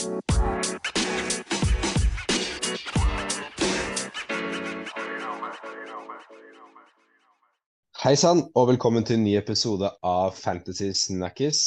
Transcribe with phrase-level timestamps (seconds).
[0.00, 0.06] Hei
[8.16, 11.60] sann, og velkommen til en ny episode av Fantasy Snackis.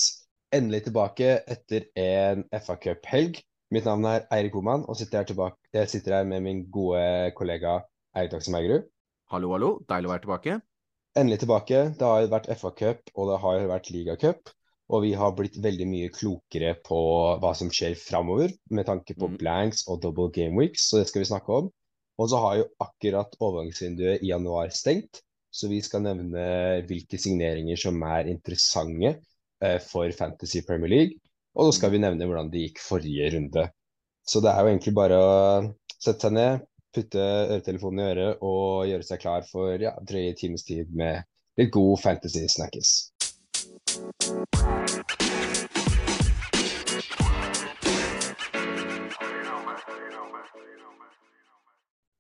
[0.50, 3.38] Endelig tilbake etter en FA Cup-helg.
[3.70, 7.30] Mitt navn er Eirik Homan, og sitter her tilbake, jeg sitter her med min gode
[7.38, 7.84] kollega
[8.18, 8.90] Eirik Takse Meigerud.
[9.30, 9.72] Hallo, hallo.
[9.86, 10.58] Deilig å være tilbake.
[11.14, 11.86] Endelig tilbake.
[12.02, 14.58] Det har jo vært FA Cup, og det har jo vært ligacup.
[14.92, 17.00] Og vi har blitt veldig mye klokere på
[17.42, 19.38] hva som skjer framover, med tanke på Mm.
[19.40, 21.70] blanks og double game weeks, så det skal vi snakke om.
[22.20, 25.22] Og så har jo akkurat overgangsvinduet i januar stengt,
[25.54, 29.16] så vi skal nevne hvilke signeringer som er interessante
[29.62, 31.20] eh, for Fantasy Premier League.
[31.56, 33.70] Og så skal vi nevne hvordan det gikk forrige runde.
[34.26, 35.34] Så det er jo egentlig bare å
[36.00, 36.64] sette seg ned,
[36.94, 41.24] putte øretelefonen i øret og gjøre seg klar for ja, drøye times tid med
[41.58, 43.13] litt god fantasy snackes.
[43.94, 44.00] Og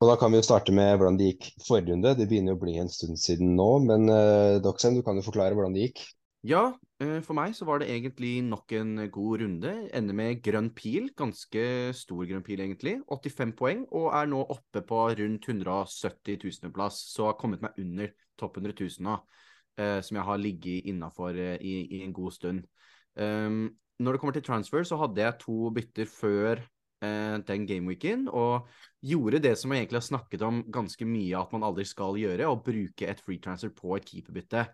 [0.09, 2.11] da kan vi jo starte med hvordan det gikk forrige runde.
[2.19, 5.57] Det begynner å bli en stund siden nå, men uh, Doxen, du kan jo forklare
[5.57, 6.03] hvordan det gikk.
[6.45, 9.71] Ja, eh, for meg så var det egentlig nok en god runde.
[9.95, 11.63] Ender med grønn pil, ganske
[11.95, 12.97] stor grønn pil egentlig.
[13.07, 16.99] 85 poeng, og er nå oppe på rundt 170 000 plass.
[17.15, 19.15] Så har kommet meg under topp 100 000 nå,
[19.77, 22.63] eh, som jeg har ligget innafor eh, i, i en god stund.
[23.15, 23.67] Um,
[24.01, 26.63] når det kommer til transfer, så hadde jeg to bytter før
[27.03, 28.67] eh, den gameweeken, og
[29.05, 32.49] gjorde det som jeg egentlig har snakket om ganske mye at man aldri skal gjøre,
[32.49, 34.65] å bruke et free transfer på et keeperbytte.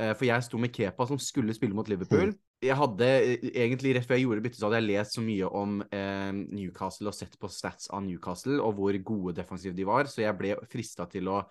[0.00, 2.32] Eh, For jeg sto med Kepa som skulle spille mot Liverpool.
[2.62, 5.50] Jeg hadde eh, egentlig Rett før jeg gjorde byttet, så hadde jeg lest så mye
[5.62, 10.08] om eh, Newcastle og sett på stats av Newcastle og hvor gode defensive de var,
[10.08, 11.42] så jeg ble frista til å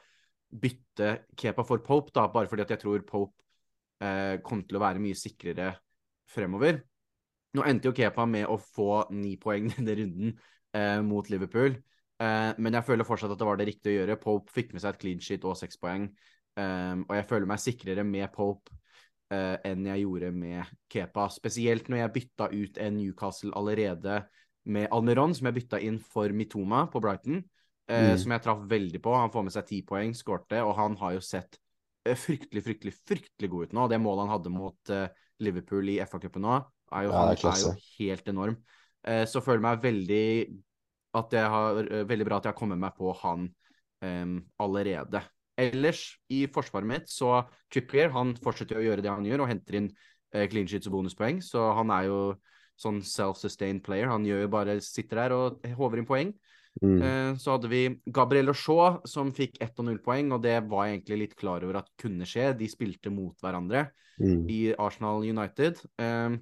[0.51, 3.37] bytte Kepa for Pope, da, bare fordi at jeg tror Pope
[4.03, 5.71] eh, kom til å være mye sikrere
[6.31, 6.81] fremover.
[7.55, 10.35] Nå endte jo Kepa med å få ni poeng denne runden
[10.75, 11.75] eh, mot Liverpool,
[12.21, 14.19] eh, men jeg føler fortsatt at det var det riktige å gjøre.
[14.21, 16.11] Pope fikk med seg et clean sheet og seks poeng.
[16.59, 18.73] Um, og jeg føler meg sikrere med Pope
[19.31, 21.29] uh, enn jeg gjorde med Kepa.
[21.31, 24.17] Spesielt når jeg bytta ut en Newcastle allerede
[24.67, 27.39] med Almiron, som jeg bytta inn for Mitoma på Brighton.
[27.91, 28.17] Uh, Mm.
[28.21, 29.13] Som jeg traff veldig på.
[29.19, 31.57] Han får med seg ti poeng, skårte, og han har jo sett
[32.07, 33.87] uh, fryktelig, fryktelig, fryktelig god ut nå.
[33.91, 35.07] Det målet han hadde mot uh,
[35.43, 36.59] Liverpool i FA-cupen nå,
[36.91, 38.59] er jo, Ja, er er jo helt enorm.
[39.03, 40.25] Uh, så føler jeg meg veldig
[41.19, 43.49] at jeg har, uh, veldig bra at jeg har kommet meg på han
[44.05, 45.23] um, allerede.
[45.61, 47.41] Ellers i forsvaret mitt så
[47.71, 49.89] Trippier han fortsetter å gjøre det han gjør, og henter inn
[50.33, 51.41] eh, clean sheets og bonuspoeng.
[51.43, 52.21] Så han er jo
[52.81, 54.09] sånn self-sustained player.
[54.09, 56.31] Han gjør jo bare sitter der og håver inn poeng.
[56.79, 57.01] Mm.
[57.03, 60.87] Eh, så hadde vi Gabriel Shaw som fikk 1 og 0 poeng, og det var
[60.87, 62.53] jeg egentlig litt klar over at kunne skje.
[62.57, 63.89] De spilte mot hverandre
[64.21, 64.49] Mm.
[64.49, 65.79] i Arsenal United.
[65.97, 66.35] Um,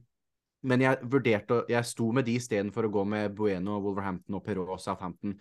[0.67, 4.73] men jeg vurderte Jeg sto med de istedenfor å gå med Bueno, Wolverhampton og Perot
[4.73, 5.37] og Southampton,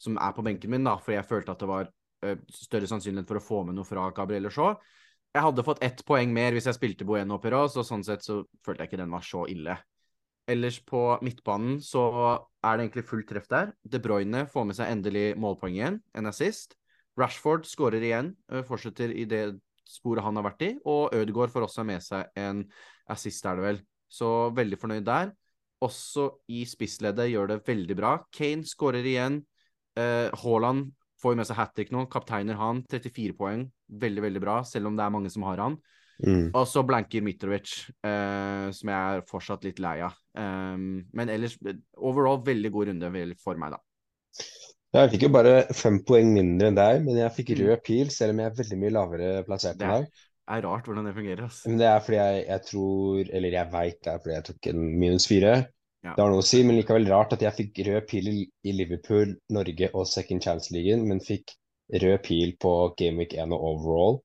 [0.00, 1.90] som er på benken min, da, for jeg følte at det var
[2.24, 4.78] eh, større sannsynlighet for å få med noe fra Gabriel Shaw.
[5.34, 8.24] Jeg hadde fått ett poeng mer hvis jeg spilte Bueno og Perot, så sånn sett
[8.24, 9.76] så følte jeg ikke den var så ille.
[10.50, 12.02] Ellers på midtbanen så
[12.62, 13.74] er det egentlig fullt treff der.
[13.86, 16.74] De Bruyne får med seg endelig målpoeng igjen, en assist.
[17.20, 18.32] Rashford skårer igjen,
[18.66, 19.44] fortsetter i det
[19.86, 20.70] sporet han har vært i.
[20.88, 22.64] Og Ødegaard får også med seg en
[23.12, 23.80] assist, er det vel.
[24.12, 25.30] Så veldig fornøyd der.
[25.82, 28.16] Også i spissleddet gjør det veldig bra.
[28.34, 29.40] Kane skårer igjen.
[29.94, 30.90] Haaland
[31.22, 32.06] får med seg hat trick nå.
[32.10, 32.82] Kapteiner han.
[32.90, 33.66] 34 poeng.
[33.86, 35.78] Veldig, veldig bra, selv om det er mange som har han.
[36.22, 36.50] Mm.
[36.54, 37.72] Og så blanker Mitrovic,
[38.06, 40.14] eh, som jeg er fortsatt litt lei av.
[40.38, 41.56] Um, men ellers
[41.98, 43.80] overall veldig god runde for meg, da.
[44.92, 47.60] Jeg fikk jo bare fem poeng mindre enn deg, men jeg fikk Mm.
[47.66, 50.10] rød pil, selv om jeg er veldig mye lavere plassert Det enn deg.
[50.52, 51.42] er rart hvordan det fungerer.
[51.48, 51.68] Altså.
[51.68, 54.66] Men det er fordi jeg, jeg tror, eller jeg veit det er fordi jeg tok
[54.66, 55.54] en minus fire.
[56.04, 56.14] Ja.
[56.16, 58.72] Det har noe å si, men likevel rart at jeg fikk rød pil i i
[58.72, 61.54] Liverpool, Norge og Second Chance-ligaen, men fikk
[61.94, 64.20] rød pil på Gameweek 1 og overall.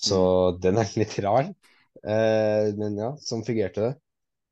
[0.00, 0.18] Så
[0.62, 1.50] den er litt rar.
[2.04, 3.92] Eh, men ja, sånn fungerte det.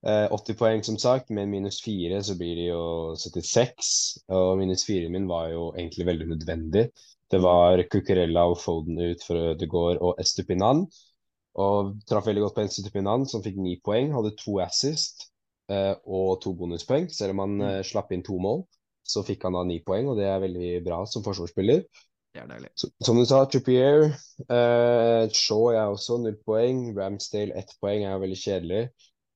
[0.08, 2.82] Eh, 80 poeng som sagt, med minus 4 så blir det jo
[3.18, 3.92] 76.
[4.28, 6.88] Og minus 4 min var jo egentlig veldig nødvendig.
[7.28, 10.86] Det var Cucurella og Foden ut for Ødegaard og Estupinan.
[11.58, 14.12] Og traff veldig godt på Estupinan, som fikk 9 poeng.
[14.14, 15.26] Hadde to assist
[15.68, 17.08] eh, og to bonuspoeng.
[17.12, 17.66] Selv om han Mm.
[17.70, 18.62] eh, slapp inn to mål,
[19.08, 21.82] så fikk han da 9 poeng, og det er veldig bra som forsvarsspiller.
[22.38, 22.70] Det er deilig.
[22.78, 24.04] Så, som du sa, Trippier.
[24.46, 26.84] Eh, Shaw er også null poeng.
[26.94, 28.84] Ramsdale ett poeng er veldig kjedelig.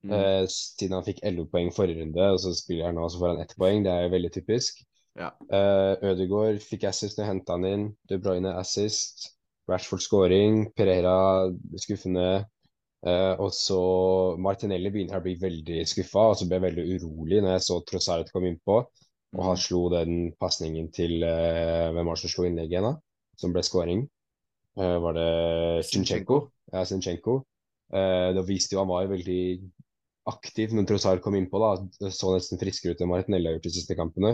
[0.07, 0.13] Mm.
[0.15, 3.33] Eh, siden han fikk 11 poeng forrige runde, og så spiller han nå, så får
[3.33, 3.83] han ett poeng.
[3.83, 4.79] Det er veldig typisk.
[5.19, 5.33] Ja.
[5.51, 7.85] Eh, Ødegaard fikk assist når jeg henta han inn.
[8.09, 9.27] De Bruyne assist.
[9.67, 10.63] Rashford scoring.
[10.77, 11.17] Pereira
[11.83, 12.45] skuffende.
[13.03, 13.77] Uh, og så
[14.39, 17.79] Martinelli begynner å bli veldig skuffa, og så ble jeg veldig urolig når jeg så
[17.83, 18.77] Trossard kom innpå.
[19.33, 22.95] Og han slo den pasningen til uh, Hvem var det som slo innlegget igjen, da?
[23.39, 24.03] Som ble scoring?
[24.77, 25.29] Uh, var det
[25.89, 26.43] Sinchenko?
[26.73, 27.43] Ja, Zinchenko.
[27.93, 29.41] da viste jo han var veldig
[30.25, 31.59] aktiv når Trossard kom innpå.
[31.61, 34.31] da, Det så nesten friskere ut enn Martinelli har gjort de siste kampene.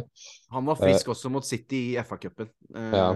[0.56, 2.54] Han var frisk også mot City i FA-cupen.
[2.72, 3.10] Ja.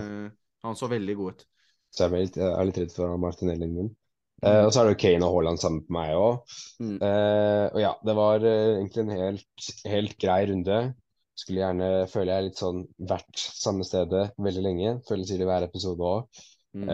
[0.68, 1.46] Han så veldig god ut.
[1.94, 3.92] Så jeg er, litt, jeg er litt redd for Martinelli min.
[4.44, 4.50] Mm.
[4.50, 6.56] Eh, og så er det jo Kane og Haaland sammen på meg òg.
[6.84, 6.98] Mm.
[7.00, 10.80] Uh, og ja, det var uh, egentlig en helt, helt grei runde.
[11.34, 14.92] Skulle gjerne, føle jeg, litt sånn vært samme stedet veldig lenge.
[15.08, 16.44] Føler det hver episode òg.
[16.74, 16.90] Mm.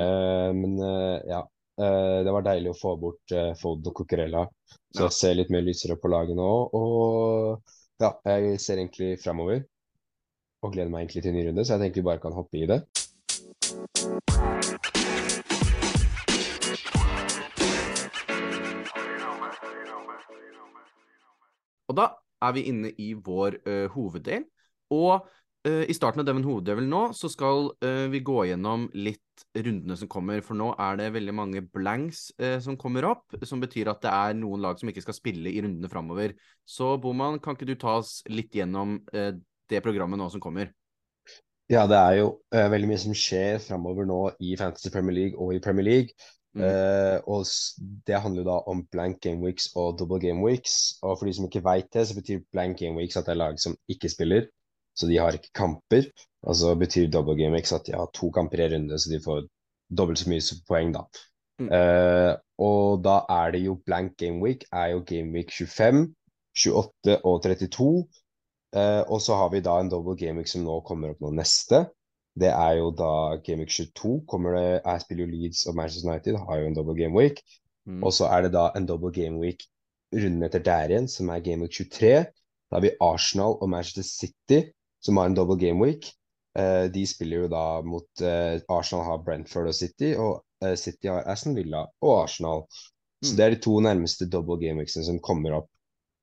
[0.59, 1.45] men uh, ja.
[1.79, 4.41] Uh, det var deilig å få bort uh, Fod og Cocorella,
[4.91, 5.07] Så Ja.
[5.07, 6.49] jeg ser litt mer lysere på laget nå.
[6.75, 7.61] Og
[8.03, 9.63] ja, jeg ser egentlig framover.
[10.63, 12.59] Og gleder meg egentlig til en ny runde, så jeg tenker vi bare kan hoppe
[12.59, 12.83] i det.
[21.87, 22.11] Og da
[22.43, 24.45] er vi inne i vår uh, hoveddel.
[24.95, 25.25] Og
[25.67, 29.23] uh, i starten av Devon hoveddelen nå, så skal uh, vi gå gjennom litt
[29.55, 30.43] rundene som kommer.
[30.45, 32.25] For nå er det veldig mange blanks
[32.59, 35.61] som kommer opp, som betyr at det er noen lag som ikke skal spille i
[35.63, 36.33] rundene framover.
[36.67, 40.73] Så Boman, kan ikke du ta oss litt gjennom det programmet nå som kommer?
[41.71, 45.55] Ja, det er jo veldig mye som skjer framover nå i Fantasy Premier League og
[45.55, 46.29] i Premier League.
[46.59, 46.65] Mm.
[46.67, 47.45] Eh, og
[48.07, 50.99] det handler jo da om blank game weeks og double game weeks.
[51.01, 53.43] Og for de som ikke veit det, så betyr blank game weeks at det er
[53.43, 54.49] lag som ikke spiller.
[54.97, 56.09] Så de har ikke kamper.
[56.43, 59.21] Og så betyr double game weeks at de har to kamper i runde, så de
[59.23, 59.43] får
[59.89, 61.03] dobbelt så mye poeng, da.
[61.59, 61.67] Mm.
[61.67, 62.33] Uh,
[62.63, 66.05] og da er det jo blank game week, er jo game week 25,
[66.55, 67.89] 28 og 32.
[68.75, 71.33] Uh, og så har vi da en double game week som nå kommer opp nå
[71.35, 71.87] neste.
[72.39, 74.21] Det er jo da Game Week 22.
[74.27, 77.41] kommer det, Jeg spiller jo Leeds og Manchester United, har jo en double game week.
[77.87, 78.03] Mm.
[78.03, 79.63] Og så er det da en double game week
[80.13, 82.25] runden etter der igjen, som er Game Week 23.
[82.69, 84.61] Da har vi Arsenal og Manchester City,
[85.01, 86.11] som har en double game week.
[86.57, 91.07] Eh, de spiller jo da mot eh, Arsenal har Brentford og City, og eh, City
[91.07, 92.65] har Aston Villa og Arsenal.
[93.21, 93.37] Så Mm.
[93.37, 95.67] det er de to nærmeste double game weeksene som kommer opp.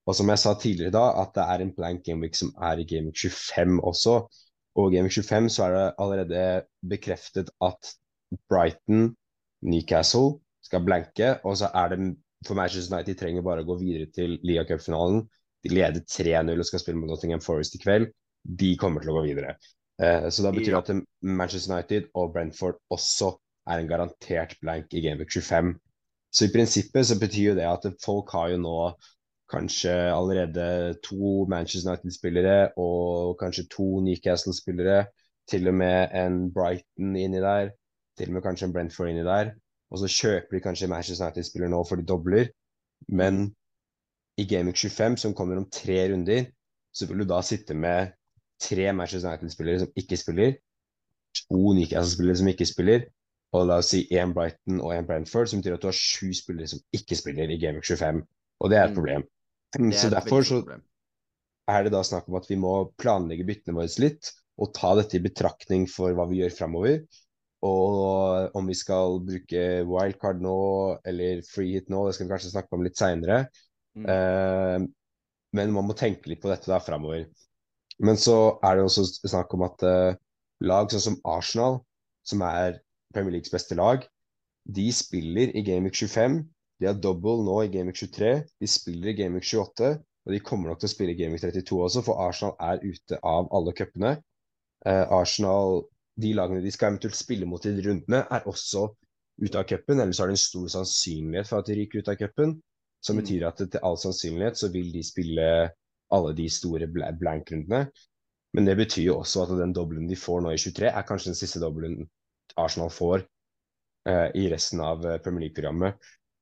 [0.07, 2.79] Og som jeg sa tidligere da, at det er en blank game week som er
[2.79, 4.15] i Game Week 25 også.
[4.77, 6.43] Og i Game Week 25 så er det allerede
[6.91, 7.95] bekreftet at
[8.51, 9.15] Brighton,
[9.65, 11.37] Newcastle skal blanke.
[11.49, 12.01] Og så er det
[12.47, 15.25] for Manchester United de trenger bare å gå videre til Liga Cup-finalen.
[15.65, 18.13] De leder 3-0 og skal spille mot Nottingham Forest i kveld.
[18.45, 19.57] De kommer til å gå videre.
[20.03, 23.33] Eh, så da betyr det at Manchester United og Brentford også
[23.67, 25.73] er en garantert blank i Game Week 25.
[26.31, 28.77] Så i prinsippet så betyr jo det at folk har jo nå
[29.51, 35.07] kanskje allerede to Manchester United-spillere og kanskje to Newcastle-spillere.
[35.49, 37.71] Til og med en Brighton inni der.
[38.19, 39.53] Til og med kanskje en Brentford inni der.
[39.91, 42.49] Og så kjøper de kanskje Manchester United-spillere nå for de dobler.
[43.09, 43.55] Men
[44.39, 46.45] i Week 25, som kommer om tre runder,
[46.95, 48.09] så vil du da sitte med
[48.61, 50.53] tre Manchester United-spillere som ikke spiller,
[51.37, 53.07] to Newcastle-spillere som ikke spiller,
[53.53, 56.33] og la oss si én Brighton og én Brentford, som betyr at du har sju
[56.35, 58.23] spillere som ikke spiller i Week 25.
[58.61, 58.97] Og det er et Mm.
[58.97, 59.23] problem.
[59.77, 60.63] Er Så derfor så
[61.67, 65.19] er det da snakk om at vi må planlegge byttene våre litt, og ta dette
[65.19, 67.01] i betraktning for hva vi gjør framover.
[67.67, 70.59] Og om vi skal bruke wildcard nå,
[71.09, 73.41] eller free hit nå, det skal vi kanskje snakke om litt seinere.
[73.97, 74.07] Mm.
[74.13, 74.87] Eh,
[75.57, 77.27] men man må tenke litt på dette da framover.
[78.05, 80.19] Men så er det også snakk om at eh,
[80.69, 81.81] lag sånn som Arsenal,
[82.27, 82.81] som er
[83.15, 84.05] Premier Leagues beste lag,
[84.67, 86.43] de spiller i Game Week 25.
[86.81, 88.33] De har double nå i Week 23.
[88.61, 89.93] De spiller i Week 28.
[90.27, 93.19] Og de kommer nok til å spille i Week 32 også, for Arsenal er ute
[93.23, 94.17] av alle cupene.
[94.87, 95.85] Eh, Arsenal,
[96.21, 98.89] de lagene de skal eventuelt spille mot i de rundene, er også
[99.43, 100.01] ute av cupen.
[100.01, 102.57] Ellers har det en stor sannsynlighet for at de ryker ut av cupen.
[103.05, 103.23] Som Mm.
[103.23, 105.71] betyr at til all sannsynlighet så vil de spille
[106.11, 107.91] alle de store blank-rundene.
[108.55, 111.33] Men det betyr jo også at den dobbelen de får nå i 23, er kanskje
[111.33, 112.09] den siste dobbelen
[112.57, 113.27] Arsenal får
[114.09, 115.95] eh, i resten av eh, Premier League-programmet.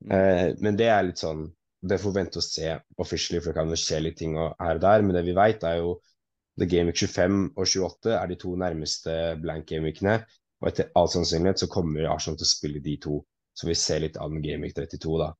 [0.04, 0.14] Mm.
[0.16, 1.46] Eh, men det er litt sånn
[1.84, 2.70] Det får vi vente og se
[3.02, 5.02] officially, for det kan jo skje litt ting og- her og der.
[5.02, 6.00] Men det vi vet, er jo
[6.56, 10.24] The Game Week 25 og 28 er de to nærmeste blank game weekene.
[10.62, 13.18] Og etter all sannsynlighet så kommer Arsenal til å spille de to.
[13.54, 15.34] Så vi ser litt an Game Week 32, da.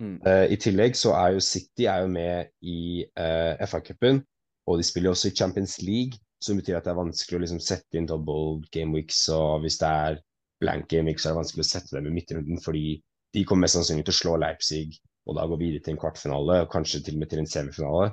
[0.00, 0.16] Mm.
[0.24, 4.22] Uh, I tillegg så er jo City er jo med i uh, FA-cupen,
[4.66, 7.60] og de spiller også i Champions League, som betyr at det er vanskelig å liksom
[7.62, 10.20] sette inn double game weeks, og hvis det er
[10.62, 12.86] blank game weeks, så er det vanskelig å sette dem i midtrunden, fordi
[13.34, 16.62] de kommer mest sannsynlig til å slå Leipzig, og da gå videre til en kvartfinale,
[16.64, 18.10] og kanskje til og med til en semifinale.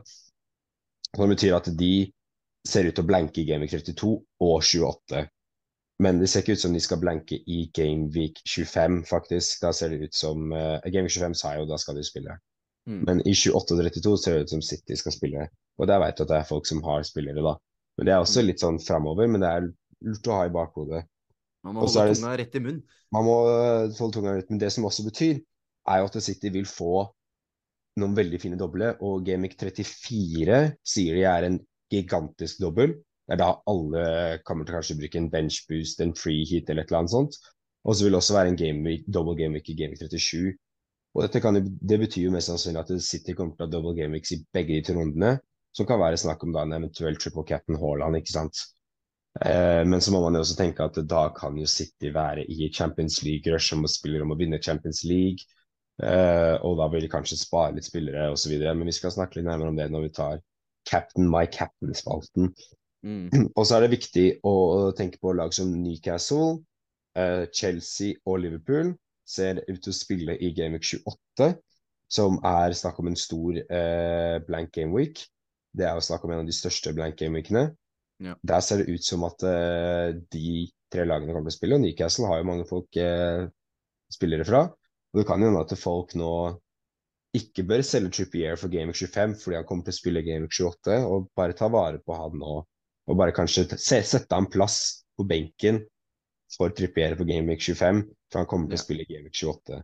[1.09, 1.93] Så det betyr at de
[2.67, 4.11] ser ut til å blanke i Game Week 32
[4.45, 5.25] og 28.
[5.99, 9.59] Men det ser ikke ut som de skal blanke i Gameweek 25, faktisk.
[9.65, 12.37] Da ser det ut som uh, Gameweek 25 sa jo da skal de spille.
[12.87, 13.01] Mm.
[13.07, 15.49] Men i 28 og 32 ser det ut som City skal spille.
[15.79, 17.57] Og der vet du at det er folk som har spillere, da.
[17.97, 18.47] Men det er også Mm.
[18.47, 19.67] litt sånn framover, men det er
[20.07, 21.03] lurt å ha i bakhodet.
[21.65, 22.83] Man må holde tunga rett i munnen.
[23.15, 25.41] Man må øh, holde tunga rett, men det som også betyr,
[25.89, 27.07] er jo at City vil få
[27.99, 31.59] noen veldig fine doble, og Gamic 34 sier de er en
[31.91, 32.95] gigantisk dobbel.
[33.27, 34.03] Det er da alle
[34.47, 37.37] kommer til kanskje bruke en bench boost, en free hit eller et eller annet sånt.
[37.85, 40.55] Og så vil det også være en game week, double game week i Gamic 37.
[41.17, 43.95] Og dette kan, det betyr jo mest sannsynlig at City kommer til å ha double
[43.97, 45.37] game weeks i begge de to rundene,
[45.75, 48.61] som kan være snakk om da en eventuell triple cap'n Haaland, ikke sant.
[49.45, 52.67] Eh, men så må man jo også tenke at da kan jo City være i
[52.75, 55.47] Champions League-rush om å spille om å vinne Champions League.
[56.03, 58.55] Eh, og da vil de kanskje spare litt spillere osv.
[58.67, 60.43] Men vi skal snakke litt nærmere om det når vi tar
[60.89, 62.51] Captain My Captain-spalten.
[63.05, 63.29] Mm.
[63.57, 66.59] Og så er det viktig å tenke på lag som Newcastle,
[67.15, 68.93] eh, Chelsea og Liverpool
[69.29, 71.51] ser ut til å spille i Gameweek 28,
[72.11, 73.59] som er snakk om en stor
[74.47, 75.21] blank game week.
[75.77, 77.67] Det er jo snakk om en av de største blank game weekene.
[78.19, 78.35] Ja.
[78.43, 81.85] Der ser det ut som at uh, de tre lagene kommer til å spille, og
[81.85, 83.45] Newcastle har jo mange folk uh,
[84.11, 84.65] spillere fra.
[85.13, 86.33] Og det kan jo hende at folk nå
[87.37, 90.97] ikke bør selge Trippier for Gameweek 25 fordi han kommer til å spille Gameweek 28,
[91.05, 92.57] og bare ta vare på han nå.
[93.09, 95.83] Og bare kanskje se, sette han plass på benken
[96.53, 99.81] for Trippier på Gameweek 25, for han kommer til å spille Gameweek 28.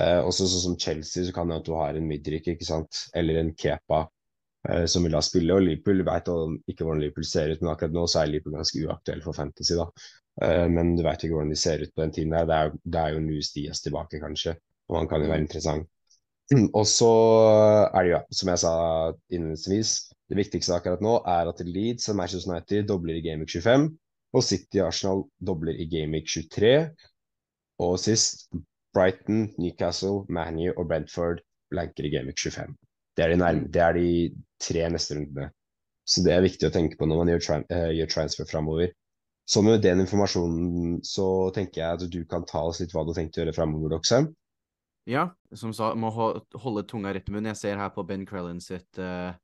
[0.00, 3.04] Uh, også sånn som Chelsea, så kan det at du har en Midrik, ikke sant,
[3.16, 4.12] eller en Kepa eh,
[4.86, 5.54] som vil da spille.
[5.56, 6.28] Og Liverpool vet
[6.70, 9.74] ikke hvordan Liverpool ser ut, men akkurat nå så er Liverpool ganske uaktuell for Fantasy,
[9.78, 9.88] da.
[10.40, 12.46] Eh, men du vet ikke hvordan de ser ut på den tiden der.
[12.48, 14.56] Det er, det er jo Nues Diaz tilbake, kanskje,
[14.88, 15.88] og han kan jo være interessant.
[16.78, 17.12] Og så
[17.92, 18.74] er det jo, som jeg sa
[19.32, 19.92] innledningsvis,
[20.32, 23.88] det viktigste akkurat nå er at Leeds og Manchester United dobler i Gamic 25,
[24.32, 26.72] og City og Arsenal dobler i Gamic 23.
[27.84, 28.46] Og sist
[28.96, 31.42] Brighton, Newcastle, Manu og Brentford
[31.72, 32.74] blanker i Gamic 25.
[33.16, 34.08] Det er, de nærme, det er de
[34.62, 35.50] tre neste rundene.
[36.02, 38.92] Så det er viktig å tenke på når man gjør, tra uh, gjør transfer framover.
[39.48, 43.10] Så med den informasjonen så tenker jeg at du kan ta oss litt hva du
[43.12, 44.30] har tenkt å gjøre framover, Doxheim.
[45.10, 45.26] Ja,
[45.58, 47.50] som sa, må holde tunga rett i munnen.
[47.50, 49.34] Jeg ser her på Ben Crellin sitt uh,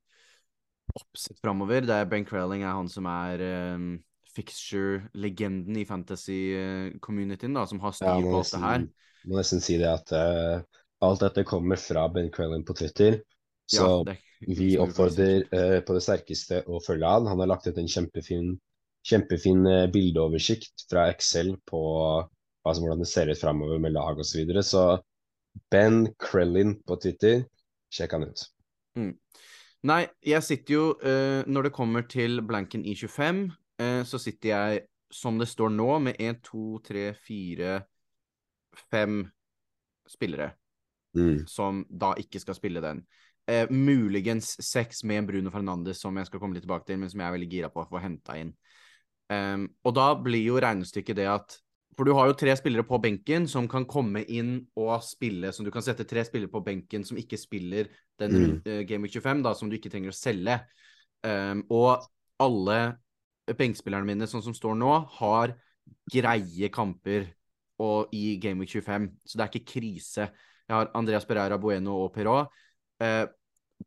[0.94, 1.86] oppsett framover.
[1.86, 3.42] Det er Ben Crelling er han som er
[3.74, 3.88] um,
[4.36, 8.86] fixture-legenden i fantasy-communityen, da, som har styr Ja, på alt det her.
[9.26, 10.62] må nesten si det at uh,
[11.04, 13.20] alt dette kommer fra Ben Crellin på Twitter.
[13.68, 17.28] Så Ja, det er vi oppfordrer eh, på det sterkeste å følge han.
[17.30, 18.52] Han har lagt ut en kjempefin,
[19.06, 21.82] kjempefin eh, bildeoversikt fra Excel på
[22.22, 24.30] altså, hvordan det ser ut framover med lag osv.
[24.30, 24.62] Så, videre.
[24.62, 24.84] så
[25.72, 27.42] Ben Krellin på Twitter,
[27.94, 28.46] sjekk han ut.
[29.88, 33.44] Nei, jeg sitter jo eh, Når det kommer til blanken i 25,
[33.82, 37.76] eh, så sitter jeg, som det står nå, med 1, 2, 3, 4,
[38.92, 39.20] 5
[40.08, 40.50] spillere
[41.16, 41.46] Mm.
[41.48, 43.00] som da ikke skal spille den.
[43.48, 47.08] Eh, muligens sex med en Bruno Fernandes, som jeg skal komme litt tilbake til, men
[47.08, 48.52] som jeg er veldig gira på å få henta inn.
[49.28, 51.58] Um, og da blir jo regnestykket det at
[51.98, 55.66] For du har jo tre spillere på benken som kan komme inn og spille, som
[55.66, 57.88] du kan sette tre spillere på benken som ikke spiller
[58.20, 58.62] den Mm.
[58.64, 60.60] eh, Game Week 25, da, som du ikke trenger å selge.
[61.24, 62.06] Um, og
[62.38, 62.98] alle
[63.48, 65.56] benkspillerne mine, sånn som står nå, har
[66.12, 67.26] greie kamper
[67.80, 70.28] og, i Game Week 25, så det er ikke krise.
[70.68, 72.52] Jeg har Andreas Pereira, Bueno og Perrault.
[73.00, 73.24] Eh,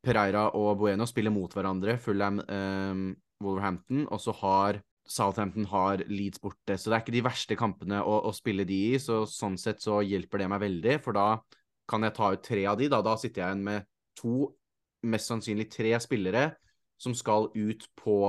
[0.01, 3.01] Pereira og Bueno spiller mot hverandre, Fulham, eh,
[3.43, 7.99] Wolverhampton, og så har Southampton har Leeds borte, så det er ikke de verste kampene
[8.05, 11.27] å, å spille de i, så sånn sett så hjelper det meg veldig, for da
[11.89, 14.35] kan jeg ta ut tre av de, da, da sitter jeg igjen med to,
[15.11, 16.45] mest sannsynlig tre spillere,
[17.01, 18.19] som skal ut på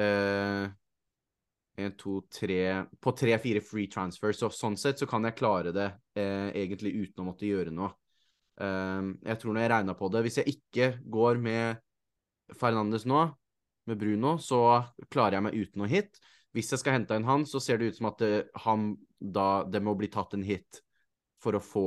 [0.00, 0.64] eh,
[1.76, 4.38] en, to, tre På tre-fire free transfers.
[4.38, 5.88] Så sånn sett så kan jeg klare det
[6.18, 7.92] eh, egentlig uten å måtte gjøre noe.
[8.60, 11.78] Um, jeg tror når jeg regna på det Hvis jeg ikke går med
[12.60, 13.22] Fernandes nå,
[13.88, 16.20] med Bruno, så klarer jeg meg uten noe hit.
[16.52, 18.32] Hvis jeg skal hente inn han, så ser det ut som at det,
[18.66, 20.82] han da Det må bli tatt en hit
[21.42, 21.86] for å få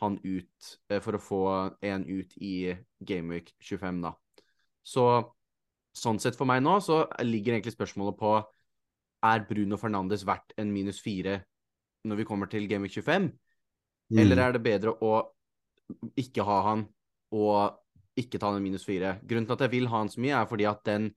[0.00, 1.42] han ut eh, For å få
[1.86, 2.72] en ut i
[3.06, 4.14] Gameweek 25, da.
[4.82, 5.06] Så
[5.96, 8.34] sånn sett for meg nå, så ligger egentlig spørsmålet på
[9.22, 11.40] er Bruno Fernandes verdt en minus fire
[12.08, 13.30] når vi kommer til Game Week 25?
[14.10, 14.18] Mm.
[14.22, 15.20] Eller er det bedre å
[16.18, 16.86] ikke ha han
[17.36, 17.76] og
[18.18, 19.18] ikke ta den minus fire?
[19.26, 21.10] Grunnen til at jeg vil ha han så mye, er fordi at den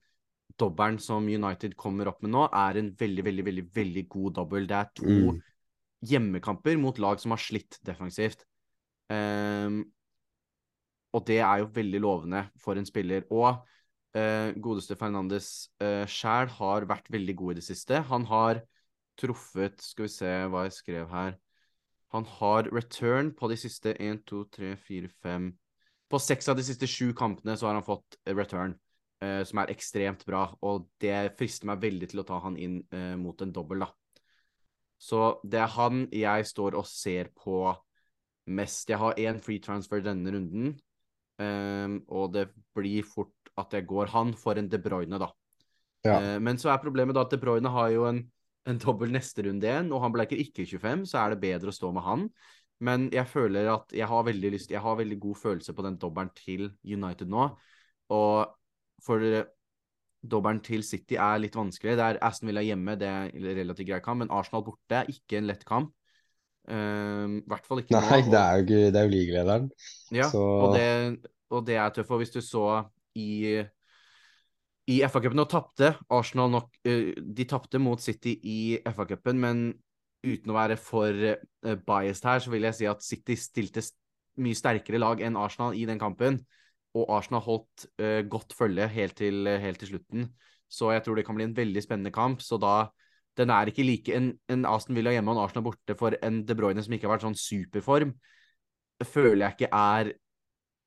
[0.60, 4.68] dobbelen som United kommer opp med nå, er en veldig, veldig, veldig veldig god dobbel.
[4.70, 5.42] Det er to Mm.
[6.04, 8.44] hjemmekamper mot lag som har slitt defensivt.
[9.10, 9.86] Um,
[11.14, 13.24] og det er jo veldig lovende for en spiller.
[13.32, 13.64] Og
[14.14, 17.98] godeste Fernandes uh, sjæl har vært veldig god i det siste.
[18.12, 18.60] Han har
[19.20, 21.36] truffet Skal vi se hva jeg skrev her.
[22.14, 25.50] Han har return på de siste 1, 2, 3, 4, 5
[26.14, 28.76] På seks av de siste sju kampene så har han fått return,
[29.24, 30.44] eh, som er ekstremt bra.
[30.62, 33.90] Og det frister meg veldig til å ta han inn eh, mot en dobbel, da.
[35.02, 37.66] Så det er han jeg står og ser på
[38.46, 38.92] mest.
[38.94, 40.76] Jeg har én free transfer denne runden,
[41.42, 42.46] um, og det
[42.78, 45.30] blir fort at jeg går han for en De Bruyne, da.
[46.04, 46.18] Ja.
[46.20, 48.24] Eh, men så er problemet da at De Bruyne har jo en,
[48.68, 51.76] en dobbel neste runde igjen, og han bleker ikke 25, så er det bedre å
[51.76, 52.28] stå med han.
[52.84, 55.96] Men jeg føler at jeg har veldig lyst Jeg har veldig god følelse på den
[56.02, 57.46] dobbelen til United nå.
[58.12, 58.50] Og
[59.06, 59.24] for
[60.24, 61.96] dobbelen til City er litt vanskelig.
[62.00, 65.40] Det er Aston Villa hjemme, det er relativt grei kamp, men Arsenal borte er ikke
[65.40, 65.94] en lett kamp.
[66.64, 68.32] I hvert fall ikke Nei, nå.
[68.32, 69.66] det er jo Det er jo ligalederen.
[70.16, 72.12] Ja, Så- og, det, og det er tøft.
[72.12, 72.86] Og hvis du så
[73.20, 73.62] i,
[74.92, 79.66] i FA-cupen og tapte Arsenal nok eh, De tapte mot City i FA-cupen, men
[80.24, 83.84] uten å være for eh, biased her, så vil jeg si at City stilte
[84.42, 86.42] mye sterkere lag enn Arsenal i den kampen.
[86.98, 90.28] Og Arsenal holdt eh, godt følge helt til, helt til slutten.
[90.74, 92.42] Så jeg tror det kan bli en veldig spennende kamp.
[92.42, 92.90] Så da
[93.34, 96.44] Den er ikke like en, en Aston Villa hjemme og en Arsenal borte for en
[96.46, 98.12] De Bruyne som ikke har vært sånn superform,
[99.10, 100.12] føler jeg ikke er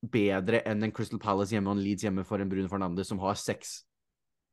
[0.01, 3.21] bedre enn en Crystal Palace hjemme og en Leeds hjemme for en Bruno Fernandes som
[3.23, 3.79] har seks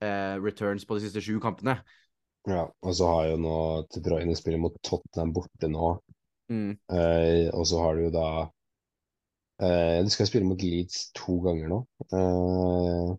[0.04, 1.78] eh, returns på de siste sju kampene.
[2.48, 3.58] Ja, og så har jo nå
[3.94, 5.94] De Bruyne spiller mot Tottenham borte nå.
[6.52, 6.74] Mm.
[6.92, 8.28] Eh, og så har du jo da
[9.64, 11.80] eh, De skal spille mot Leeds to ganger nå.
[12.12, 13.14] Eh,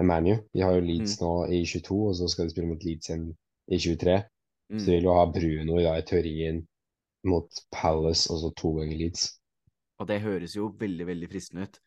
[0.00, 0.36] ManU.
[0.54, 3.28] De har jo Leeds nå i 22, og så skal de spille mot Leeds igjen
[3.68, 4.20] i 23.
[4.70, 4.78] Mm.
[4.78, 6.62] Så de vil jo ha Bruno da, i teorien
[7.26, 9.26] mot Palace, og så to ganger Leeds.
[10.00, 11.80] Og det høres jo veldig, veldig fristende ut.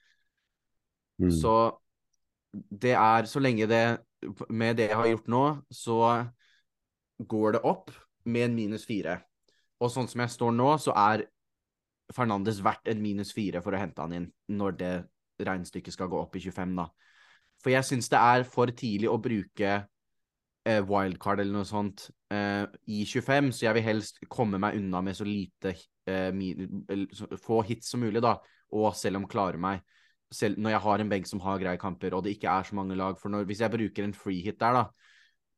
[1.23, 1.31] Mm.
[1.33, 1.55] Så
[2.53, 3.99] det er Så lenge det
[4.49, 6.25] Med det jeg har gjort nå, så
[7.27, 7.91] går det opp
[8.25, 9.17] med en minus fire.
[9.83, 11.25] Og sånn som jeg står nå, så er
[12.13, 14.93] Fernandes verdt en minus fire for å hente han inn når det
[15.43, 16.87] regnestykket skal gå opp i 25, da.
[17.63, 22.63] For jeg syns det er for tidlig å bruke eh, wildcard eller noe sånt eh,
[22.91, 25.75] i 25, så jeg vil helst komme meg unna med så lite
[26.09, 28.35] uh, min, eller få hits som mulig, da,
[28.73, 29.83] og selv om klare meg.
[30.33, 32.77] Selv når jeg har en benk som har greie kamper, og det ikke er så
[32.79, 33.19] mange lag.
[33.21, 35.13] For når, hvis jeg bruker en free hit der, da,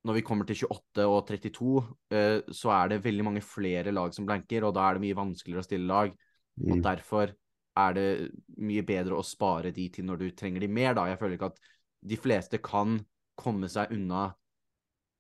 [0.05, 4.13] når vi kommer til 28 og 32, uh, så er det veldig mange flere lag
[4.13, 6.13] som blanker, og da er det mye vanskeligere å stille lag.
[6.61, 6.83] Og Mm.
[6.83, 7.33] derfor
[7.75, 8.31] er det
[8.63, 11.09] mye bedre å spare de til når du trenger de mer, da.
[11.09, 11.59] Jeg føler ikke at
[12.05, 12.99] de fleste kan
[13.35, 14.29] komme seg unna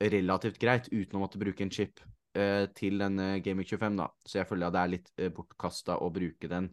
[0.01, 2.01] relativt greit uten å måtte bruke en chip
[2.35, 4.09] eh, til denne Gaming Gameweek 25, da.
[4.25, 6.69] Så jeg føler at det er litt eh, bortkasta å bruke den.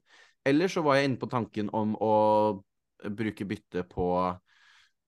[0.46, 2.14] Ellers så var jeg inne på tanken om å
[3.10, 4.08] bruke bytte på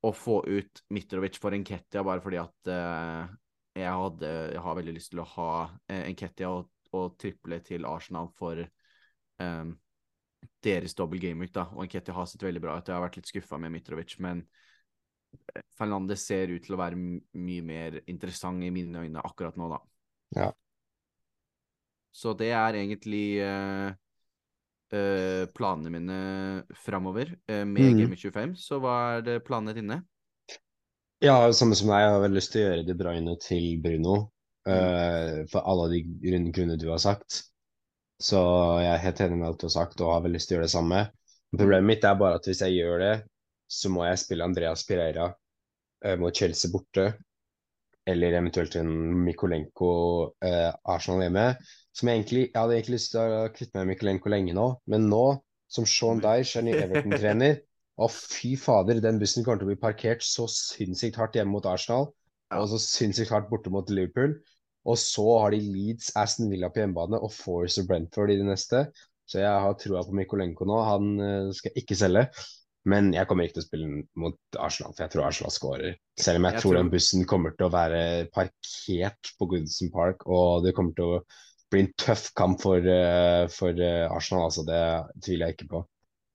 [0.05, 3.33] å få ut Mitrovic for Enketia, bare fordi at eh,
[3.81, 5.51] jeg, hadde, jeg har veldig lyst til å ha
[5.89, 9.65] eh, Enketia og, og triple til Arsenal for eh,
[10.65, 11.67] deres dobbel gameweek, da.
[11.73, 12.89] Og Enketia har sett veldig bra ut.
[12.89, 14.45] Jeg har vært litt skuffa med Mitrovic, men
[15.79, 19.81] Fernandes ser ut til å være mye mer interessant i mine øyne akkurat nå, da.
[20.39, 20.49] Ja.
[22.15, 23.91] Så det er egentlig uh,
[24.95, 26.19] uh, planene mine
[26.85, 27.33] framover.
[27.51, 27.99] Uh, med mm.
[28.03, 29.99] Game 25, så hva er det planene dine?
[31.25, 32.05] Ja, samme som deg.
[32.05, 34.17] Jeg har veldig lyst til å gjøre De Bruyne til Bruno.
[34.65, 37.43] Eh, for alle de grunn- grunnene du har sagt.
[38.21, 38.41] Så
[38.81, 40.59] jeg er helt enig med alt du har sagt, og har veldig lyst til å
[40.59, 41.01] gjøre det samme.
[41.55, 43.15] Problemet mitt er bare at hvis jeg gjør det,
[43.71, 45.31] så må jeg spille Andreas Pereira
[46.05, 47.13] eh, mot Chelsea borte.
[48.07, 48.91] Eller eventuelt en
[49.25, 49.91] Mikolenko
[50.45, 51.47] eh, Arsenal hjemme.
[51.95, 54.67] Som jeg egentlig Jeg hadde egentlig lyst til å kvitte meg med Mikolenko lenge nå,
[54.93, 55.25] men nå,
[55.71, 56.21] som Sean.
[56.23, 57.63] Dyche er ny Everton-trener
[57.95, 61.67] Å, fy fader, den bussen kommer til å bli parkert så sinnssykt hardt hjemme mot
[61.71, 62.09] Arsenal,
[62.59, 64.35] og så sinnssykt hardt borte mot Liverpool.
[64.85, 68.49] Og så har de Leeds, Aston Villa på hjemmebane og Force og Brentford i det
[68.49, 68.83] neste.
[69.31, 70.81] Så jeg har troa på Mikolenko nå.
[70.85, 72.27] Han eh, skal ikke selge.
[72.85, 75.95] Men jeg kommer ikke til å spille mot Arsenal, for jeg tror Arsenal skårer.
[76.21, 78.01] Selv om jeg, Jeg tror tror- den bussen kommer til å være
[78.35, 81.23] parkert på Goodison Park, og det kommer til å
[81.73, 84.51] bli en tøff kamp for, eh, for eh, Arsenal.
[84.51, 84.83] Altså, det
[85.25, 85.85] tviler jeg ikke på.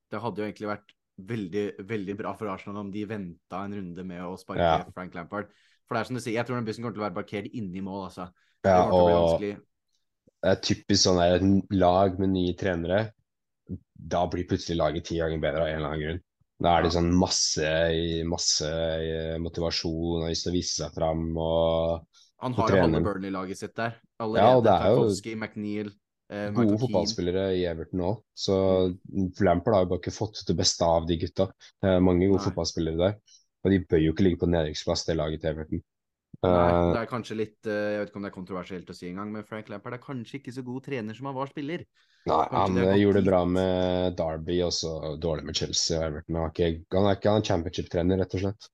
[0.10, 4.06] Det hadde jo egentlig vært veldig, veldig bra for Arsenal om de venta en runde
[4.06, 4.84] med å sparke Ja.
[4.96, 5.50] Frank Lampard.
[5.88, 7.54] For det er som du sier, jeg tror den bussen kommer til å være parkert
[7.54, 8.32] inne i mål, altså.
[8.66, 9.66] Ja, det bli og
[10.40, 11.44] det er typisk sånn der
[11.76, 13.12] lag med nye trenere.
[14.00, 16.22] Da blir plutselig laget ti ganger bedre av en eller annen grunn.
[16.60, 17.69] Da er det sånn masse,
[18.28, 18.69] masse
[19.39, 22.04] motivasjon og lyst til å vise seg fram og
[22.43, 23.02] Han har jo halve.
[23.06, 24.56] Burnley-laget sitt der Ja, allerede.
[24.58, 25.91] og det er jo Tarkovsky, McNeil,
[26.32, 28.19] eh, gode fotballspillere i Everton òg.
[28.36, 28.56] Så
[29.39, 31.48] Lampard har jo bare ikke fått ut det beste av de gutta.
[31.82, 32.48] Det er mange gode Nei.
[32.50, 33.15] fotballspillere der.
[33.63, 35.82] Og de bør jo ikke ligge på nedrykksplass, det laget til Everton.
[36.45, 38.95] Nei, Eh, det er kanskje litt eh, Jeg vet ikke om det er kontroversielt å
[38.95, 41.84] si engang, men Frank Lampard er kanskje ikke så god trener som han var spiller.
[42.30, 46.06] nei, Kanskje han eh, gjorde det bra med Derby og så dårlig med Chelsea og
[46.08, 46.39] Everton.
[46.39, 48.69] Han er ikke, han er ikke er championship-trener, rett og slett.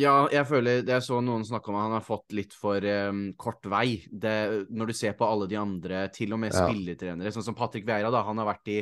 [0.00, 3.28] Ja, jeg føler Jeg så noen snakke om at han har fått litt for um,
[3.38, 4.00] kort vei.
[4.10, 6.64] Det, når du ser på alle de andre, til og med Ja.
[6.64, 8.24] spillertrenere, sånn som Patrick Vieira, da.
[8.26, 8.80] Han har vært i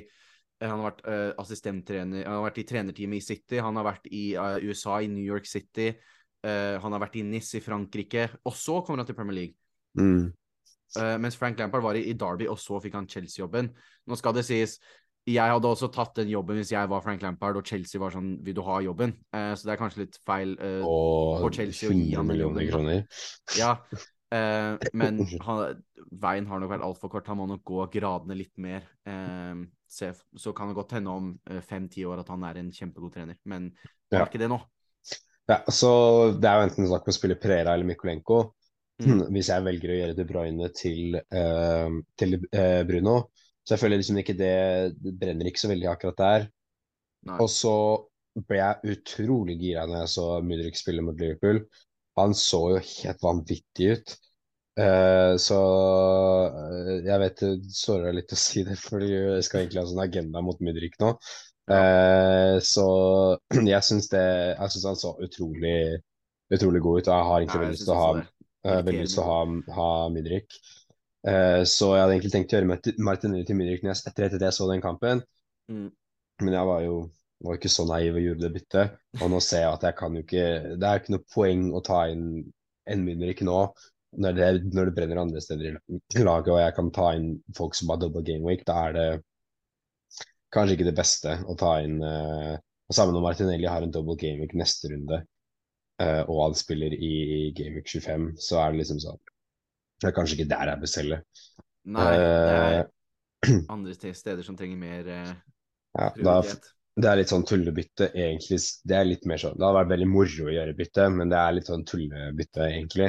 [0.63, 4.07] han har vært uh, assistenttrener Han har vært i trenerteamet i City, han har vært
[4.15, 5.91] i uh, USA, i New York City.
[6.45, 9.59] Eh, han har vært i NIS i Frankrike, og så kommer han til Premier League.
[9.99, 10.33] Mm.
[10.93, 13.71] Uh, mens Frank Lampard var i, i Derby, og så fikk han Chelsea-jobben.
[14.09, 14.77] Nå skal det sies,
[15.29, 18.33] jeg hadde også tatt den jobben hvis jeg var Frank Lampard og Chelsea var sånn
[18.43, 19.15] Vil du ha jobben?
[19.31, 20.57] Uh, så det er kanskje litt feil.
[20.59, 23.05] uh, Og Chelsea å gi 100 han den millioner kroner.
[23.59, 25.85] Ja, uh, men han,
[26.25, 27.31] veien har nok vært altfor kort.
[27.31, 28.89] Han må nok gå gradene litt mer.
[29.07, 31.33] Uh, se, så kan det godt hende om
[31.69, 33.71] fem-ti år at han er en kjempegod trener, men
[34.11, 34.59] det er ikke det nå.
[35.53, 35.93] Ja, så
[36.39, 38.41] Det er jo enten snakk om å spille Pereira eller Mikolenko.
[39.03, 39.27] Mm.
[39.35, 43.19] Hvis jeg velger å gjøre De Bruyne til, uh, til uh, Bruno.
[43.63, 44.57] Så jeg føler liksom ikke det,
[44.99, 46.49] det brenner ikke så veldig akkurat der.
[47.29, 47.39] Nei.
[47.39, 47.77] Og så
[48.49, 51.63] ble jeg utrolig gira når jeg så Mudrik spille mot Liverpool.
[52.19, 54.15] Han så jo helt vanvittig ut.
[54.81, 55.59] Uh, så
[57.05, 60.05] jeg vet det sårer deg litt å si det, for jeg skal egentlig ha sånn
[60.07, 61.13] agenda mot Mudrik nå.
[61.71, 62.87] Eh, så
[63.73, 64.23] jeg syns det
[64.59, 66.01] Jeg syns han så utrolig
[66.53, 68.09] utrolig god ut, og jeg har egentlig veldig lyst til å ha,
[68.67, 69.41] eh, veldig lyst til å ha,
[69.79, 70.59] ha Mudrik.
[71.23, 74.47] Eh, så jeg hadde egentlig tenkt å gjøre Martin Martinelli til Mudrik når etter at
[74.49, 75.23] jeg så den kampen.
[75.73, 75.89] Mm.
[76.43, 76.97] Men jeg var jo
[77.43, 78.99] var ikke så naiv og gjorde det byttet.
[79.21, 80.45] Og nå ser jeg at jeg kan jo ikke
[80.79, 82.27] Det er ikke noe poeng å ta inn
[82.93, 83.59] en Mudrik nå
[84.23, 87.75] når det, når det brenner andre steder i laget, og jeg kan ta inn folk
[87.79, 88.67] som har double game week.
[88.69, 89.07] Da er det
[90.53, 92.55] kanskje ikke det beste å ta inn uh,
[92.93, 95.23] Sammen med Martinelli har en double gameweek neste runde,
[96.03, 97.13] uh, og han spiller i
[97.57, 99.21] gameweek 25, så er det liksom sånn
[100.03, 101.19] Det er kanskje ikke der jeg bør selge.
[101.95, 102.27] Nei, det
[102.59, 102.83] er
[103.43, 105.35] Eh, andre steder som trenger mer uh,
[105.99, 106.37] ja, da.
[106.93, 108.59] Det er litt sånn tullebytte, egentlig.
[108.85, 111.39] Det er litt mer sånn Det hadde vært veldig moro å gjøre bytte, men det
[111.41, 113.09] er litt sånn tullebytte, egentlig.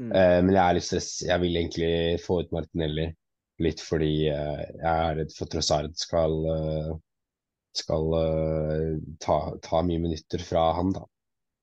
[0.00, 0.12] Mm.
[0.14, 1.10] Uh, men jeg er litt stress.
[1.26, 1.92] Jeg vil egentlig
[2.24, 3.08] få ut Martinelli
[3.62, 6.90] litt fordi eh, jeg er redd for Trossard skal eh,
[7.78, 8.92] skal eh,
[9.22, 11.06] ta, ta mye minutter fra han, da.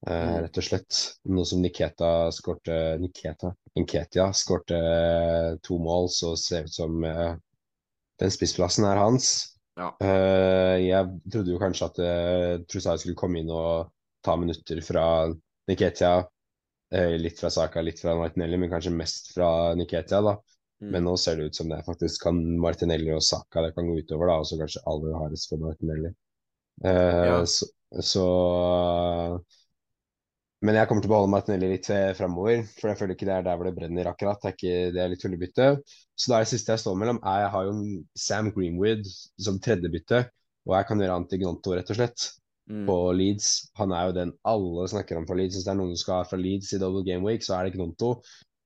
[0.05, 0.35] Mm.
[0.43, 0.97] rett og slett.
[1.33, 4.77] Nå som Niketa skårte Niketa, Nketia skårte
[5.65, 6.99] to mål, så ser det ut som
[8.21, 9.31] den spissplassen er hans.
[9.79, 9.89] Ja.
[10.77, 12.01] Jeg trodde jo kanskje at
[12.69, 13.89] Trossard skulle komme inn og
[14.21, 15.07] ta minutter fra
[15.71, 16.13] Niketia.
[17.17, 20.21] litt fra Saka, litt fra Martinelli, men kanskje mest fra Niketia.
[20.21, 20.37] da.
[20.83, 20.89] Mm.
[20.91, 23.95] Men nå ser det ut som det faktisk kan Martinelli og Saka det kan gå
[24.01, 26.11] utover, da, og så kanskje Alvor Hares for Martinelli.
[26.83, 27.37] Eh, Ja.
[27.47, 27.69] Så,
[28.03, 28.25] så
[30.65, 33.43] Men jeg kommer til å beholde Martinelli litt framover, for jeg føler ikke det er
[33.45, 34.39] der hvor det brenner akkurat.
[34.41, 35.67] Det er, ikke, det er litt tullebytte.
[36.17, 37.75] Så da er det siste jeg står mellom, er jeg har jo
[38.17, 39.03] Sam Greenwood
[39.45, 40.23] som tredje bytte,
[40.65, 42.31] og jeg kan gjøre han til Gnonto, rett og slett,
[42.65, 42.87] Mm.
[42.87, 43.69] på Leeds.
[43.77, 45.53] Han er jo den alle snakker om fra Leeds.
[45.53, 47.75] Hvis det er noen som skal fra Leeds i double game week, så er det
[47.75, 48.15] Gnonto.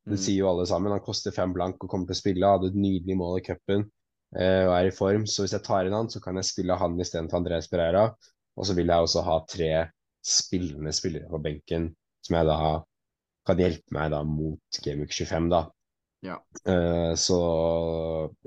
[0.06, 0.24] Det Mm.
[0.24, 0.92] sier jo alle sammen.
[0.92, 2.52] Han koster fem blank og kommer til å spille.
[2.54, 3.86] Hadde et nydelig mål i cupen
[4.36, 5.26] eh, og er i form.
[5.28, 8.10] Så hvis jeg tar inn han, så kan jeg spille han istedenfor Andreas Pereira.
[8.58, 9.72] Og så vil jeg også ha tre
[10.26, 12.58] spillende spillere på benken som jeg da
[13.48, 15.62] kan hjelpe meg da mot Gameweek 25, da.
[16.22, 16.36] Ja.
[16.68, 17.38] Uh, så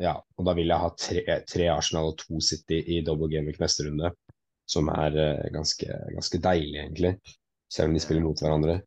[0.01, 3.61] ja, og da vil jeg ha tre, tre Arsenal og to City i double gameweek
[3.63, 4.13] neste runde.
[4.69, 7.17] Som er uh, ganske, ganske deilig, egentlig.
[7.73, 8.81] Selv om de spiller mot hverandre.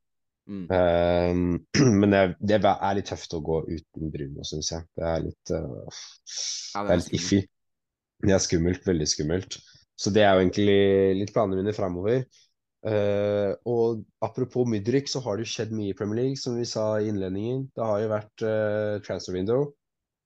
[0.46, 0.66] Mm.
[0.70, 1.44] Um,
[2.02, 4.86] men det, det er litt tøft å gå uten Bruno, syns jeg.
[4.98, 6.02] Det er litt, uh,
[6.76, 7.42] Ja, det er litt iffy.
[8.26, 9.60] Det er skummelt, veldig skummelt.
[10.00, 10.80] Så det er jo egentlig
[11.22, 12.26] litt planene mine framover.
[12.86, 16.68] Uh, og apropos Mudrik, så har det jo skjedd mye i Premier League, som vi
[16.70, 17.66] sa i innledningen.
[17.74, 19.72] Det har jo vært uh, transfer window.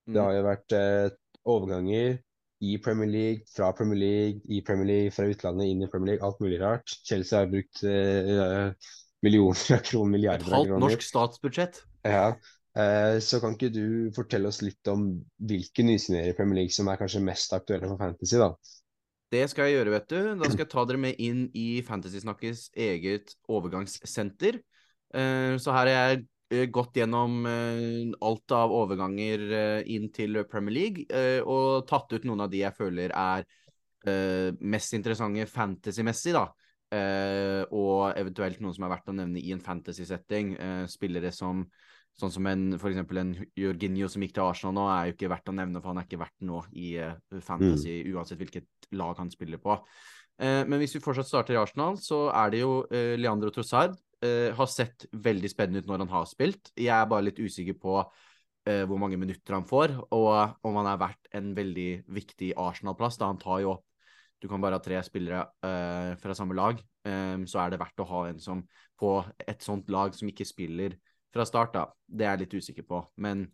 [0.10, 0.24] Det Mm.
[0.26, 1.10] har jo vært eh,
[1.46, 2.16] overganger
[2.66, 6.26] i Premier League, fra Premier League, i Premier League, fra utlandet inn i Premier League.
[6.26, 6.96] Alt mulig rart.
[7.06, 8.72] Chelsea har brukt eh,
[9.26, 10.64] millioner av kroner, milliarder av kroner.
[10.64, 11.82] Et halvt norsk statsbudsjett.
[12.08, 12.26] Ja.
[12.80, 15.08] Eh, så kan ikke du fortelle oss litt om
[15.42, 18.54] hvilke nysigneringer i Premier League som er kanskje mest aktuelle for Fantasy, da?
[19.34, 20.20] Det skal jeg gjøre, vet du.
[20.40, 24.62] Da skal jeg ta dere med inn i Fantasy Snakkes eget overgangssenter.
[25.14, 29.44] Eh, Så her har jeg eh, gått gjennom alt av overganger
[29.86, 31.06] inn til Premier League,
[31.46, 33.46] og tatt ut noen av de jeg føler er
[34.64, 36.48] mest interessante fantasy-messig, da.
[36.90, 40.56] Eh, og eventuelt noen som er verdt å nevne i en fantasy-setting.
[40.58, 41.68] Eh, spillere som
[42.20, 45.52] Sånn som en, for en Jorginho som gikk til Arsenal nå, er jo ikke verdt
[45.52, 47.14] å nevne, for han er ikke verdt nå i eh,
[47.46, 49.78] fantasy, uansett hvilket lag han spiller på.
[50.40, 53.96] Eh, men hvis vi fortsatt starter i Arsenal, så er det jo eh, Leandro Trossard.
[54.20, 56.74] eh, har sett veldig spennende ut når han har spilt.
[56.76, 58.02] Jeg er bare litt usikker på
[58.70, 63.16] hvor mange minutter han får, og om han er verdt en veldig viktig Arsenal-plass.
[63.18, 63.86] Da han tar jo opp
[64.40, 68.04] Du kan bare ha tre spillere uh, fra samme lag, um, så er det verdt
[68.04, 68.64] å ha en som
[69.00, 69.14] på
[69.48, 70.96] et sånt lag som ikke spiller
[71.34, 71.86] fra start, da.
[72.08, 73.02] Det er jeg litt usikker på.
[73.24, 73.46] Men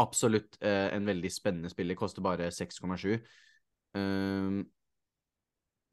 [0.00, 1.98] absolutt uh, en veldig spennende spiller.
[1.98, 3.16] Koster bare 6,7.
[3.96, 4.64] Um,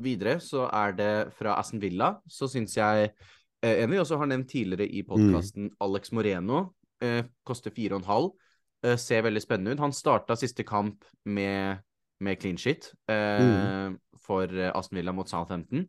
[0.03, 4.29] videre så er det fra Aston Villa, så syns jeg uh, En vi også har
[4.29, 5.79] nevnt tidligere i podkasten, mm.
[5.85, 6.67] Alex Moreno.
[7.45, 8.31] Koster 4,5.
[8.85, 9.81] Eh, ser veldig spennende ut.
[9.81, 11.81] Han starta siste kamp med,
[12.19, 13.97] med clean shit eh, mm.
[14.27, 15.87] For Aston Villa mot Southampton.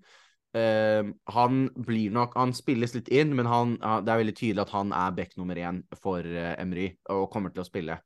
[0.57, 4.73] Uh, han blir nok Han spilles litt inn, men han, det er veldig tydelig at
[4.73, 7.99] han er back nummer én for uh, Emry og kommer til å spille.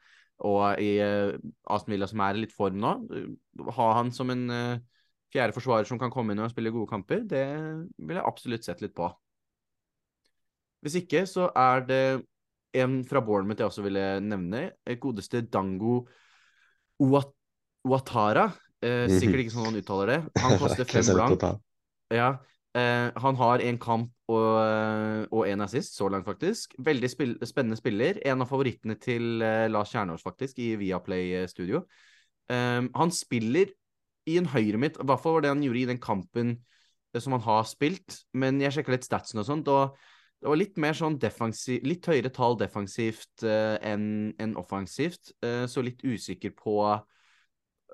[0.43, 1.37] Og i uh,
[1.71, 2.97] Aston Villa, som er i litt form nå,
[3.77, 4.49] ha han som en
[5.33, 7.47] fjerde forsvarer som kan komme inn og spille gode kamper, det
[7.97, 9.07] vil jeg absolutt sett litt på.
[10.83, 12.03] Hvis ikke, så er det
[12.83, 14.65] en fra Bournemouth jeg også ville nevne.
[15.01, 16.03] Godeste Dango
[16.99, 18.49] Ouattara.
[18.83, 20.21] Eh, sikkert ikke sånn han uttaler det.
[20.43, 21.47] Han koster fem blank.
[22.13, 22.33] Ja.
[22.73, 26.73] Uh, han har en kamp og, og en assist så langt, faktisk.
[26.81, 28.19] Veldig spill spennende spiller.
[28.25, 31.85] En av favorittene til uh, Lars Kjernås, faktisk, i Viaplay-studio.
[32.49, 33.71] Um, han spiller
[34.29, 37.21] i en høyre mitt, i hvert fall var det han gjorde i den kampen eh,
[37.23, 38.23] som han har spilt.
[38.39, 39.97] Men jeg sjekka litt statsen og sånt, og
[40.43, 45.35] det var litt mer sånn defensiv Litt høyere tall defensivt uh, enn en offensivt.
[45.45, 46.81] Uh, så litt usikker på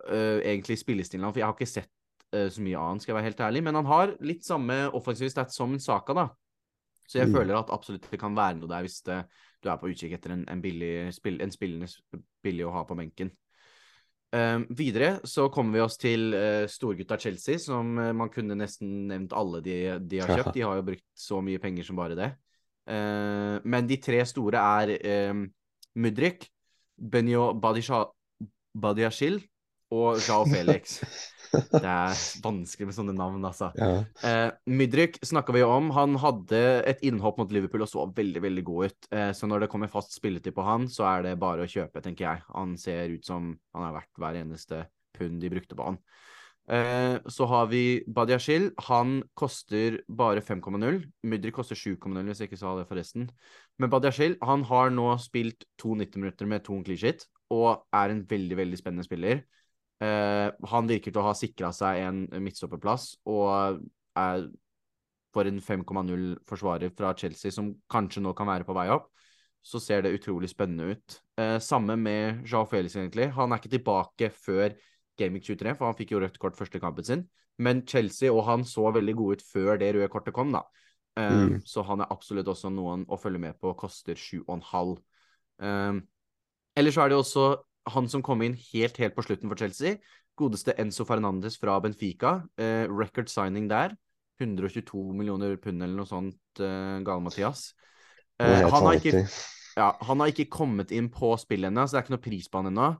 [0.08, 1.94] uh, egentlig spillestilen hans, for jeg har ikke sett
[2.28, 3.60] så mye annet, skal jeg være helt ærlig.
[3.64, 6.26] Men han har litt samme offensive stats som Saka, da.
[7.08, 7.36] Så jeg mm.
[7.38, 9.22] føler at absolutt det kan være noe der hvis det,
[9.64, 11.88] du er på utkikk etter en, en, billig, spill, en spillende
[12.44, 13.32] billig å ha på benken.
[14.28, 19.06] Uh, videre så kommer vi oss til uh, storgutta Chelsea, som uh, man kunne nesten
[19.08, 20.52] nevnt alle de, de, har kjøpt.
[20.58, 22.28] De har jo brukt så mye penger som bare det.
[22.88, 25.46] Uh, men de tre store er uh,
[25.96, 26.44] Mudrik,
[26.98, 27.54] Benyo
[28.76, 29.40] Badiashil
[29.94, 30.98] og Jao Felix.
[31.48, 33.70] Det er vanskelig med sånne navn, altså.
[33.78, 34.02] Ja.
[34.26, 35.90] Eh, Mydrik snakka vi om.
[35.96, 39.10] Han hadde et innhopp mot Liverpool og så veldig veldig god ut.
[39.14, 42.04] Eh, så når det kommer fast spilletid på han, så er det bare å kjøpe,
[42.04, 42.44] tenker jeg.
[42.52, 44.84] Han ser ut som han er verdt hver eneste
[45.16, 46.02] pund de brukte på han.
[46.68, 48.70] Eh, så har vi Badiashil.
[48.90, 51.00] Han koster bare 5,0.
[51.24, 53.28] Mydrik koster 7,0, hvis jeg ikke sa det, forresten.
[53.80, 58.12] Men Badiashil han har nå spilt to 90 minutter med to clean shit, og er
[58.12, 59.46] en veldig, veldig spennende spiller.
[59.98, 63.80] Uh, han virker til å ha sikra seg en midtstopperplass, og
[64.18, 64.48] er
[65.34, 69.10] for en 5,0 forsvarer fra Chelsea, som kanskje nå kan være på vei opp,
[69.64, 71.18] så ser det utrolig spennende ut.
[71.38, 73.28] Eh, samme med Jao Felix, egentlig.
[73.36, 74.72] Han er ikke tilbake før
[75.18, 77.24] Gaming 23, for han fikk jo rødt kort første kampen sin.
[77.58, 80.62] Men Chelsea og han så veldig gode ut før det røde kortet kom, da.
[81.18, 81.56] Eh, mm.
[81.66, 84.94] Så han er absolutt også noen å følge med på, koster 7,5.
[85.60, 86.00] Eh,
[86.78, 87.50] Eller så er det også
[87.94, 89.98] han som kom inn helt, helt på slutten for Chelsea,
[90.38, 92.38] godeste Enzo Fernandes fra Benfica.
[92.60, 93.96] Eh, record signing der.
[94.38, 97.72] 122 millioner pund eller noe sånt, eh, Gale-Mathias.
[98.38, 99.24] Eh, han, har ikke,
[99.76, 102.46] ja, han har ikke kommet inn på spillet ennå, så det er ikke noe pris
[102.46, 102.90] på han ennå.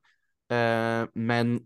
[0.50, 1.58] Eh, men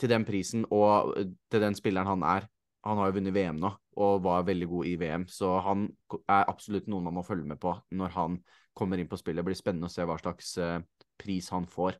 [0.00, 1.12] til den prisen og
[1.52, 2.46] til den spilleren han er
[2.86, 5.82] Han har jo vunnet VM nå og var veldig god i VM, så han
[6.24, 8.38] er absolutt noen man må følge med på når han
[8.72, 9.42] kommer inn på spillet.
[9.42, 10.78] Det blir spennende å se hva slags eh,
[11.20, 11.98] pris han får.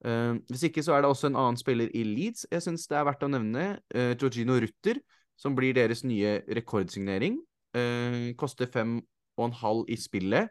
[0.00, 2.96] Uh, hvis ikke så er det også en annen spiller i Leeds jeg syns det
[2.96, 3.64] er verdt å nevne.
[3.92, 5.00] Georgino Rutter,
[5.40, 7.38] som blir deres nye rekordsignering.
[7.76, 8.98] Uh, koster fem
[9.38, 10.50] og en halv i spillet.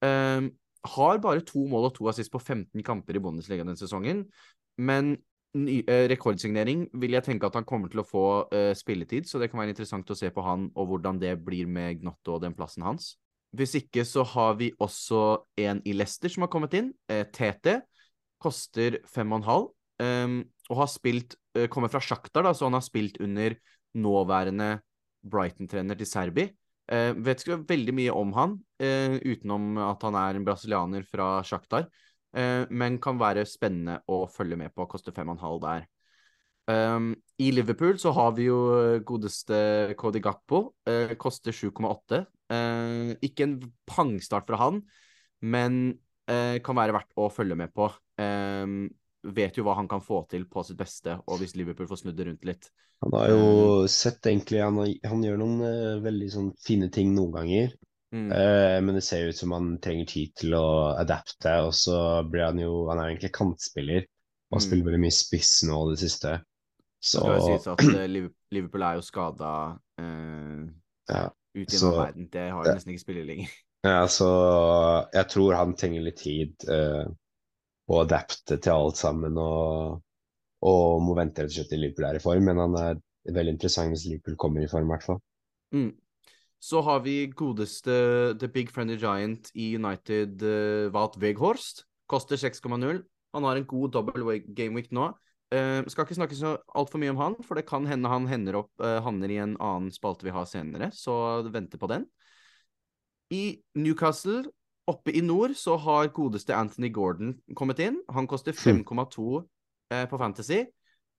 [0.00, 4.22] har bare to mål og to assist på 15 kamper i Bundesliga denne sesongen.
[4.78, 5.16] Men
[5.54, 8.22] ny, rekordsignering vil jeg tenke at han kommer til å få
[8.78, 12.00] spilletid, så det kan være interessant å se på han og hvordan det blir med
[12.00, 13.16] Gnotto og den plassen hans.
[13.52, 17.80] Hvis ikke så har vi også en i Leicester som har kommet inn, TT
[18.40, 19.68] koster fem og en halv,
[20.02, 20.38] um,
[20.70, 23.56] og har spilt uh, Kommer fra Sjaktar, da, så han har spilt under
[24.00, 24.78] nåværende
[25.26, 26.46] Brighton-trener til Serbi.
[26.90, 31.36] Uh, vet ikke veldig mye om han, uh, utenom at han er en brasilianer fra
[31.46, 31.86] Sjaktar.
[32.30, 34.86] Uh, men kan være spennende å følge med på.
[34.90, 35.88] Koster fem og en halv der.
[36.70, 38.58] Um, I Liverpool så har vi jo
[39.06, 39.56] godeste
[39.98, 40.68] Cody Gakpo.
[41.18, 42.20] Koster 7,8.
[42.50, 43.56] Uh, ikke en
[43.90, 44.84] pangstart fra han,
[45.40, 45.98] men
[46.30, 47.88] kan være verdt å følge med på.
[48.20, 48.90] Um,
[49.34, 52.18] vet jo hva han kan få til på sitt beste, og hvis Liverpool får snudd
[52.18, 52.70] det rundt litt.
[53.04, 53.44] Han har jo
[53.84, 57.72] um, sett egentlig Han, han gjør noen uh, veldig sånn fine ting noen ganger.
[58.10, 58.28] Mm.
[58.32, 60.66] Uh, men det ser ut som han trenger tid til å
[60.98, 64.04] adapte, og så blir han jo Han er egentlig kantspiller
[64.50, 64.64] og mm.
[64.64, 66.36] spiller veldig mye spiss nå det siste.
[67.00, 69.52] Så det skal jo sies at uh, Liverpool er jo skada
[70.00, 71.26] ja.
[71.56, 72.26] Ut annen verden.
[72.32, 73.54] Det har jo nesten ikke spillet lenger.
[73.88, 74.28] ja, så
[75.14, 77.08] jeg tror han trenger litt tid eh,
[77.90, 79.98] å adapte til alt sammen og,
[80.66, 82.46] og må vente rett og slett til Liverpool er i form.
[82.46, 83.00] Men han er
[83.34, 85.20] veldig interessant hvis Liverpool kommer i form, i hvert fall.
[85.74, 85.90] Mm.
[86.60, 87.94] Så har vi godeste
[88.38, 91.86] The Big Friendly Giant i United, uh, Wout Weghorst.
[92.10, 93.02] Koster 6,0.
[93.34, 95.10] Han har en god double gameweek nå.
[95.50, 98.60] Uh, skal ikke snakke så altfor mye om han, for det kan hende han hender
[98.60, 102.04] opp, uh, havner i en annen spalte vi har senere, så vente på den.
[103.34, 104.44] I Newcastle,
[104.90, 108.00] oppe i nord, så har godeste Anthony Gordon kommet inn.
[108.12, 109.42] Han koster 5,2
[109.94, 110.64] eh, på Fantasy.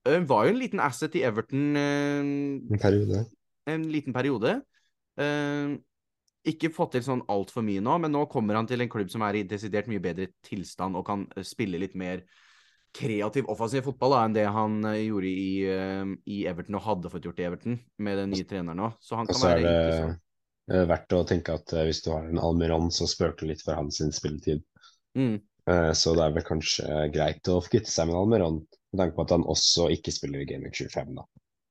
[0.02, 3.24] Uh, var jo en liten asset i Everton En periode.
[3.70, 4.56] en liten periode.
[5.20, 5.78] Uh,
[6.48, 9.22] ikke fått til sånn altfor mye nå, men nå kommer han til en klubb som
[9.22, 12.24] er i desidert mye bedre tilstand og kan uh, spille litt mer
[12.92, 15.52] kreativ, offensiv fotball da, enn det han uh, gjorde i,
[16.34, 18.98] i Everton og hadde fått gjort i Everton med den nye treneren òg.
[19.00, 20.28] Så han kan være det interessant.
[20.70, 23.64] Eh, verdt å tenke at eh, hvis du har en Almiron, så spøker du litt
[23.64, 24.62] for hans spilletid.
[25.18, 28.56] Mm, Eh, Så det er vel kanskje greit å kvitte seg med Almiron,
[28.90, 31.22] med tanke på at han også ikke spiller i Gaming 25, da.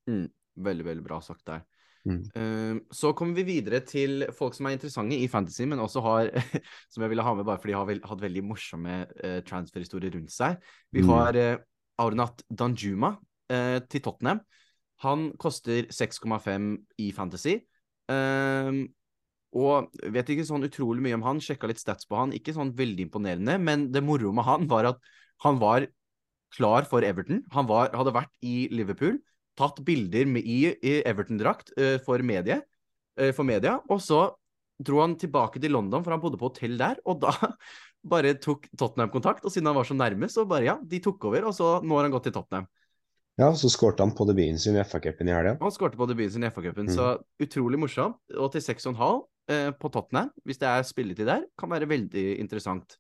[0.08, 0.28] mm,
[0.64, 1.66] veldig, veldig bra sagt der.
[2.08, 2.22] Mm.
[2.34, 6.32] Uh, så kommer vi videre til folk som er interessante i fantasy, men også har
[6.94, 10.16] Som jeg ville ha med bare fordi de har vel, hatt veldig morsomme uh, transferhistorier
[10.16, 10.56] rundt seg.
[10.96, 11.12] Vi Mm.
[11.12, 11.60] har uh,
[12.02, 13.18] Aurnat Danjuma
[13.52, 14.40] til Tottenham.
[15.04, 17.58] Han koster 6,5 i fantasy.
[18.10, 18.86] Um,
[19.52, 22.32] og vet ikke sånn utrolig mye om han, sjekka litt stats på han.
[22.36, 25.02] Ikke sånn veldig imponerende, men det moro med han var at
[25.44, 25.88] han var
[26.56, 27.44] klar for Everton.
[27.56, 29.20] Han var, hadde vært i Liverpool,
[29.60, 32.62] tatt bilder med, i, i Everton-drakt uh, for, medie,
[33.20, 34.30] uh, for media, og så
[34.82, 37.34] dro han tilbake til London, for han bodde på hotell der, og da
[38.14, 41.28] bare tok Tottenham kontakt, og siden han var så nærme, så bare ja, de tok
[41.30, 42.70] over, og så nå har han gått til Tottenham.
[43.42, 45.56] Ja, så skårte han på debuten sin i FA-cupen i helga.
[45.64, 46.94] Han skårte på debuten sin i FA-cupen, Mm.
[46.94, 47.08] så
[47.42, 48.20] utrolig morsomt.
[48.38, 52.98] Og til 6,5 eh, på Tottenham, hvis det er spilletid der, kan være veldig interessant.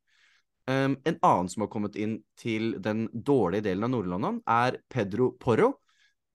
[0.69, 5.31] Um, en annen som har kommet inn til den dårlige delen av Nord-London, er Pedro
[5.41, 5.71] Porro.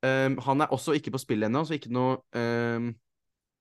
[0.02, 2.92] Um, han er også ikke på spill ennå, så ikke noe um,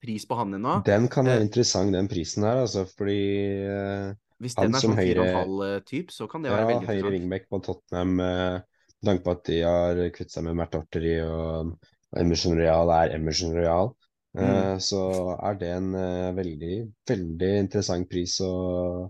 [0.03, 0.79] pris på han ennå.
[0.85, 3.19] Den kan være uh, interessant, den prisen her, altså, fordi
[3.65, 7.13] uh, Hvis den er som sånn høyre- 4,5-typ, så kan det ja, være veldig høyre
[7.13, 8.59] wingback på Tottenham, eh,
[9.05, 11.75] med tanke på at de har kvittet seg med Mert Arteri og
[12.15, 13.93] og Emerson Real er Emerson Real.
[14.37, 14.79] eh, Mm.
[14.83, 14.99] så
[15.47, 16.75] er det en eh, veldig,
[17.07, 19.09] veldig interessant pris å,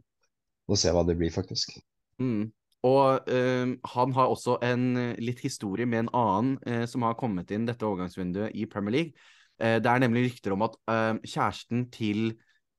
[0.69, 1.73] å se hva det blir, faktisk.
[2.21, 2.51] Mm.
[2.85, 7.65] Og eh, han har også en litt historie med en annen som har kommet inn
[7.65, 9.31] dette overgangsvinduet i Premier League.
[9.57, 10.73] Det er nemlig rykter om at
[11.23, 12.33] kjæresten til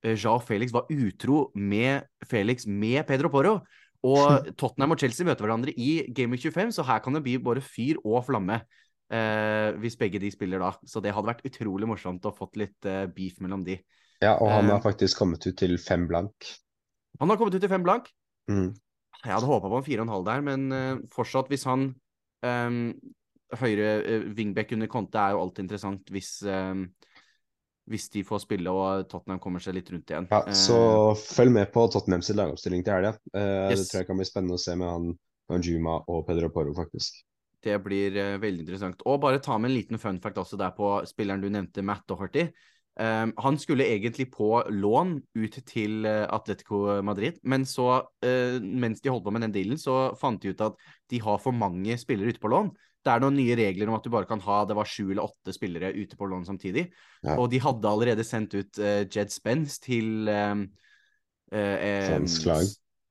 [0.05, 3.55] Jao Felix var utro med Felix med Pedro Porro.
[4.04, 7.38] Og Tottenham og Chelsea møter hverandre i Game of 25, så her kan det bli
[7.38, 8.61] både fyr og flamme.
[9.09, 10.72] eh, hvis begge de spiller da.
[10.85, 13.76] Så det hadde vært utrolig morsomt å fått litt eh, beef mellom de.
[14.20, 14.72] Ja, og han Eh.
[14.72, 16.35] har faktisk kommet ut til fem blank.
[17.20, 18.11] Han har kommet ut til fem blank.
[18.50, 18.74] Mm.
[19.24, 21.94] Jeg hadde håpa på en fire og en halv der, men uh, fortsatt, hvis han
[22.42, 22.80] um,
[23.56, 26.88] Høyre uh, wingback under Conte er jo alltid interessant hvis, ehm,
[27.87, 30.29] hvis de får spille og Tottenham kommer seg litt rundt igjen.
[30.33, 30.79] Ja, Eh, så
[31.20, 33.14] følg med på Tottenham sin lagoppstilling til helga.
[33.31, 33.81] Uh, Yes.
[33.81, 35.11] Det tror jeg kan bli spennende å se med han
[35.55, 37.22] Anjuma og Pedro Poro, faktisk.
[37.66, 39.03] det blir uh, veldig interessant.
[39.07, 42.07] Og bare ta med en liten fun fact også der på spilleren du nevnte, Matt
[42.09, 42.49] Doherty.
[42.96, 49.03] Um, han skulle egentlig på lån ut til uh, Atletico Madrid, men så, eh, mens
[49.05, 50.79] de holdt på med den dealen, så fant de ut at
[51.11, 52.70] de har for mange spillere ute på lån.
[53.07, 55.23] Det er noen nye regler om at du bare kan ha det var sju eller
[55.23, 56.88] åtte spillere ute på lån samtidig.
[57.23, 57.37] Ja.
[57.38, 60.66] Og de hadde allerede sendt ut uh, Jed Spence til um,
[61.55, 62.27] uh, em,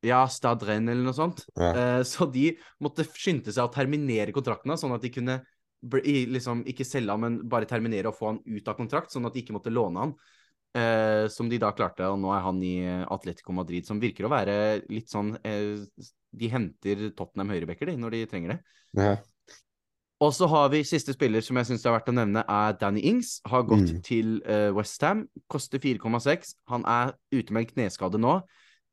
[0.05, 1.45] Ja, Stade Rennes eller noe sånt.
[1.55, 1.71] Ja.
[1.71, 2.49] Uh, så de
[2.83, 5.39] måtte skynde seg å terminere kontraktene, sånn at de kunne
[5.85, 9.35] liksom ikke selge han, men bare terminere og få han ut av kontrakt, sånn at
[9.35, 10.17] de ikke måtte låne han.
[10.75, 12.73] Uh, som de da klarte, og nå er han i
[13.15, 14.57] Atletico Madrid, som virker å være
[14.91, 18.59] litt sånn uh, De henter Tottenham høyrebacker, de, når de trenger det.
[18.99, 19.13] Ja.
[20.23, 23.01] Og så har vi siste spiller som jeg syns er verdt å nevne, er Danny
[23.03, 23.41] Ings.
[23.45, 24.01] Har gått Mm.
[24.01, 25.25] til uh, Westham.
[25.51, 26.55] Koster 4,6.
[26.71, 28.37] Han er ute med en kneskade nå.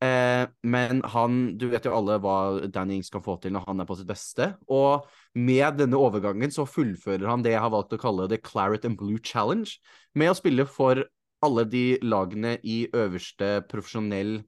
[0.03, 3.79] Eh, men han Du vet jo alle hva Danny Ings kan få til når han
[3.79, 4.49] er på sitt beste.
[4.67, 8.83] Og med denne overgangen så fullfører han det jeg har valgt å kalle The Claret
[8.83, 9.69] and Blue Challenge,
[10.15, 11.05] med å spille for
[11.43, 14.41] alle de lagene i øverste profesjonell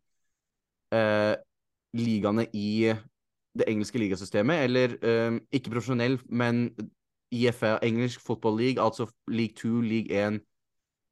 [0.91, 1.35] eh,
[1.95, 2.91] ligaene i
[3.55, 6.67] det engelske ligasystemet, eller um, ikke profesjonell, men
[7.31, 10.39] IFA, engelsk Football League, altså League 2, League 1,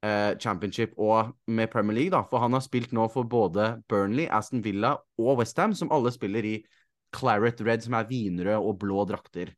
[0.06, 2.24] uh, Championship og med Premier League, da.
[2.30, 6.46] For han har spilt nå for både Burnley, Aston Villa og Westham, som alle spiller
[6.46, 6.58] i
[7.16, 9.54] Claret Red, som er vinrød og blå drakter.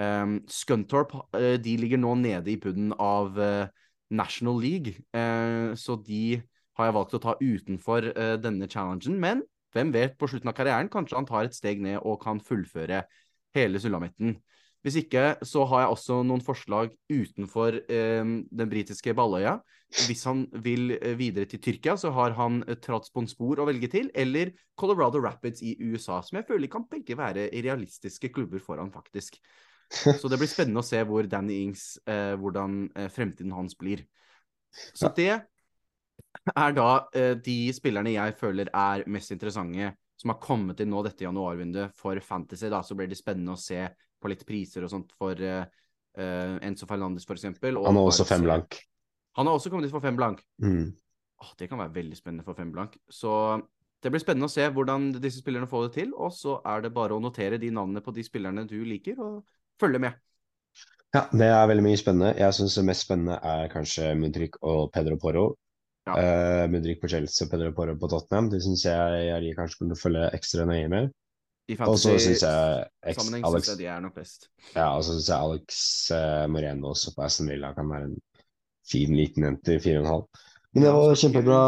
[0.00, 3.70] Um, Scunthorpe uh, de ligger nå nede i bunnen av uh,
[4.12, 6.42] National League, eh, så de
[6.76, 9.18] har jeg valgt å ta utenfor eh, denne challengen.
[9.20, 9.42] Men
[9.72, 13.04] hvem vet, på slutten av karrieren kanskje han tar et steg ned og kan fullføre
[13.56, 14.36] hele sulamitten.
[14.82, 19.60] Hvis ikke så har jeg også noen forslag utenfor eh, den britiske Balløya.
[20.08, 24.10] Hvis han vil eh, videre til Tyrkia, så har han eh, Trabzonspor å velge til,
[24.14, 28.90] eller Colorado Rapids i USA, som jeg føler kan begge være realistiske klubber for han,
[28.90, 29.38] faktisk.
[29.92, 34.06] Så det blir spennende å se hvor Danny Ings, eh, hvordan eh, fremtiden hans blir.
[34.96, 35.44] Så det
[36.52, 39.92] er da eh, de spillerne jeg føler er mest interessante
[40.22, 42.68] som har kommet inn nå dette januarvinduet for Fantasy.
[42.70, 43.82] da, Så blir det spennende å se
[44.22, 45.64] på litt priser og sånt for uh,
[46.14, 47.80] uh, Enzo Fernandes, for eksempel.
[47.82, 48.78] Han har også fem blank.
[49.34, 50.44] Han har også kommet inn for fem blank.
[50.62, 50.92] Mm.
[51.42, 52.94] Åh, det kan være veldig spennende for fem blank.
[53.10, 53.32] Så
[54.02, 56.12] det blir spennende å se hvordan disse spillerne får det til.
[56.14, 59.42] Og så er det bare å notere de navnene på de spillerne du liker, og
[59.82, 60.20] følge med.
[61.12, 62.32] Ja, det er veldig mye spennende.
[62.38, 65.48] Jeg syns det mest spennende er kanskje Mudrik og Pedro Porro.
[66.08, 66.14] Ja.
[66.18, 68.50] Uh, Mudrik på Chelsea og Pedro Porro på Tottenham.
[68.50, 71.12] De syns jeg, jeg kanskje burde følge ekstra nøye med.
[71.70, 74.48] I fantasy-sammenheng syns jeg de er nok best.
[74.74, 78.18] Ja, og så syns jeg Alex uh, Moreno også på Aston Villa kan være en
[78.88, 80.24] fin liten jente i 4,5.
[80.72, 81.60] Men det var kjempebra,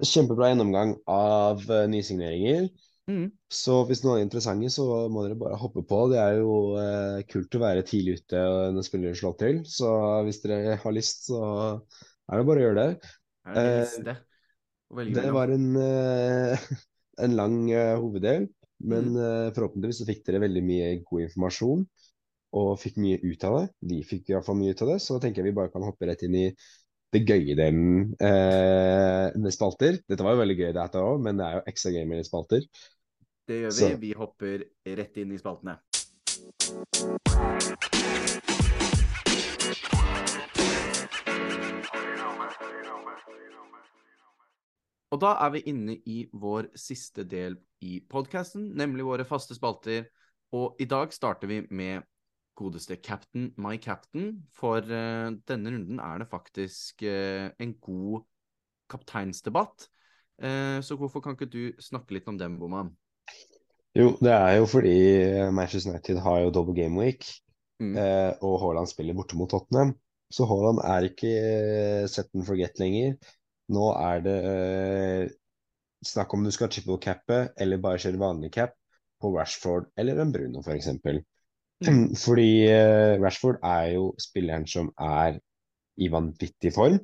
[0.00, 2.70] kjempebra gjennomgang av uh, nysigneringer.
[3.10, 3.26] Mm.
[3.52, 6.04] Så hvis noen er interessante, så må dere bare hoppe på.
[6.14, 9.60] Det er jo uh, kult å være tidlig ute når spillere slår til.
[9.68, 9.90] Så
[10.24, 11.42] hvis dere har lyst, så
[11.76, 13.12] er det bare å gjøre det.
[13.46, 14.16] Er det, liste?
[15.18, 15.68] det var en,
[17.26, 18.48] en lang hoveddel.
[18.82, 19.52] Men mm.
[19.54, 21.84] forhåpentligvis så fikk dere veldig mye god informasjon
[22.58, 23.66] og fikk mye ut av det.
[23.88, 26.24] Vi fikk iallfall mye ut av det, så tenker jeg vi bare kan hoppe rett
[26.26, 26.46] inn i
[27.12, 29.98] det gøye delen eh, med spalter.
[30.08, 32.68] Dette var jo veldig gøy, dette òg, men det er jo ekstra gøy med spalter.
[33.48, 33.80] Det gjør vi.
[33.80, 33.92] Så.
[34.00, 34.66] Vi hopper
[35.02, 35.76] rett inn i spaltene.
[45.12, 50.06] Og da er vi inne i vår siste del i podkasten, nemlig våre faste spalter.
[50.56, 52.06] Og i dag starter vi med
[52.56, 54.38] godeste Captain My Captain.
[54.56, 58.24] For uh, denne runden er det faktisk uh, en god
[58.92, 59.88] kapteinsdebatt.
[60.40, 62.94] Uh, så hvorfor kan ikke du snakke litt om dem, Boman?
[63.92, 64.96] Jo, det er jo fordi
[65.52, 67.26] Manchester United har jo double game week,
[67.76, 67.92] mm.
[68.40, 69.92] og Haaland spiller borte mot Tottenham.
[70.32, 71.32] Så Haaland er ikke
[72.08, 73.18] set and forget lenger.
[73.72, 75.32] Nå er det eh,
[76.04, 78.74] snakk om du skal triple-cappe eller bare kjøre vanlig cap
[79.22, 80.90] på Rashford eller en Bruno f.eks.
[81.86, 82.14] Mm.
[82.24, 85.38] Fordi eh, Rashford er jo spilleren som er
[86.00, 86.98] i vanvittig form.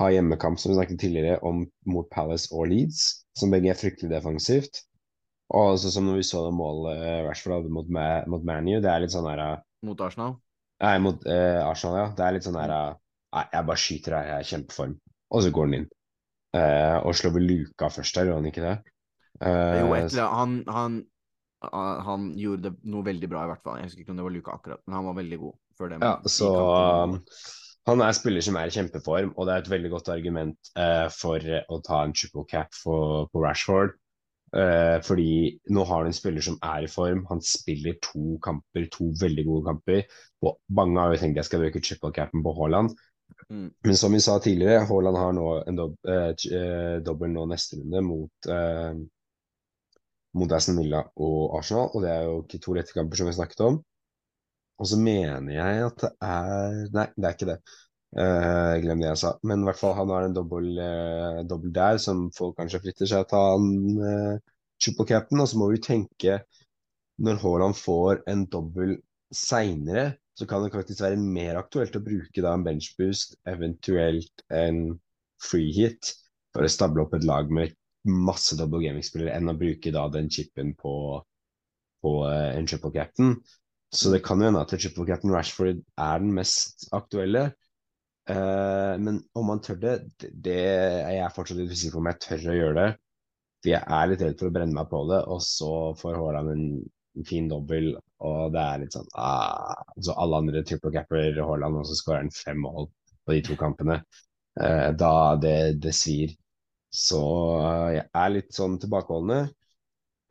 [0.00, 4.10] Har hjemmekamp som vi snakket tidligere om mot Palace og Leeds, som begge er fryktelig
[4.14, 4.82] defensivt.
[5.52, 7.88] Og også som når vi så det målet eh, Rashford hadde mot,
[8.32, 10.38] mot ManU, det er litt sånn her eh, Mot Arsenal?
[10.82, 12.10] Nei, mot eh, Arsenal, ja.
[12.16, 12.72] Det er litt sånn her
[13.32, 14.96] Nei, jeg bare skyter her, jeg er i kjempeform
[15.32, 15.88] og så går han inn.
[16.52, 18.76] Eh, og slår vel luka først der, gjør han ikke det?
[19.40, 21.00] Eh, jo, etter, han, han,
[21.72, 23.80] han, gjorde noe veldig bra, i hvert fall.
[23.80, 26.00] Jeg husker ikke om det var luka akkurat, men han var veldig god før det.
[26.04, 27.16] Ja, så um,
[27.88, 31.08] han er spiller som er i kjempeform, og det er et veldig godt argument eh,
[31.16, 33.96] for å ta en triple cap for, på Rashford.
[34.52, 37.24] Eh, fordi nå har du en spiller som er i form.
[37.30, 40.04] Han spiller to kamper, to veldig gode kamper.
[40.44, 42.94] Og mange har jo tenkt jeg skal bruke triple capen på Haaland.
[43.52, 43.68] Mm.
[43.84, 48.46] Men som vi sa tidligere, Haaland har nå en dob eh, eh, neste runde mot,
[48.48, 48.94] eh,
[50.40, 51.90] mot Aston Villa og Arsenal.
[51.92, 53.80] Og det er jo ikke to lette kamper som vi snakket om.
[54.80, 57.58] Og så mener jeg at det er Nei, det er ikke det.
[58.22, 59.34] Eh, glem det jeg sa.
[59.48, 63.28] Men i hvert fall han har en dobbel, eh, der som folk kanskje flytter seg
[63.28, 63.68] til han
[64.08, 64.34] eh,
[64.80, 65.44] triple cap'n.
[65.44, 66.40] Og så må vi tenke,
[67.20, 68.96] når Haaland får en dobbel
[69.32, 74.84] seinere, så kan det faktisk være mer aktuelt å bruke da en benchboost, eventuelt en
[75.42, 76.14] free hit,
[76.52, 77.74] for å stable opp et lag med
[78.08, 80.94] masse double gaming-spillere, enn å bruke da den chipen på,
[82.02, 83.36] på uh, en triple captain.
[83.92, 87.50] Så det kan jo hende at triple captain Rashford er den mest aktuelle.
[88.30, 89.94] Uh, men om man tør det,
[90.32, 92.90] det er jeg fortsatt litt usikker på om jeg tør å gjøre det.
[93.62, 96.54] For jeg er litt redd for å brenne meg på det, og så får Haaland
[96.56, 96.66] en
[97.18, 97.92] en fin dobbel,
[98.24, 102.22] og det er litt sånn ah, Så alle andre triple capper Haaland, og så skårer
[102.22, 102.88] han fem mål
[103.26, 104.00] på de to kampene.
[104.60, 106.32] Eh, da det, det svir.
[106.92, 107.20] Så
[107.62, 109.52] uh, jeg er litt sånn tilbakeholdende.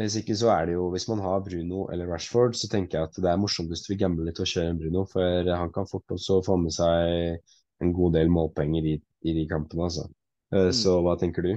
[0.02, 3.10] Hvis ikke så er det jo, hvis man har Bruno eller Rashford, så tenker jeg
[3.10, 5.74] at det er morsomt hvis du vil gamble litt og kjøre en Bruno, for han
[5.74, 7.42] kan fort også få med seg
[7.82, 10.08] en god del målpenger i, i de kampene, altså.
[10.54, 10.76] Eh, mm.
[10.82, 11.54] Så hva tenker du?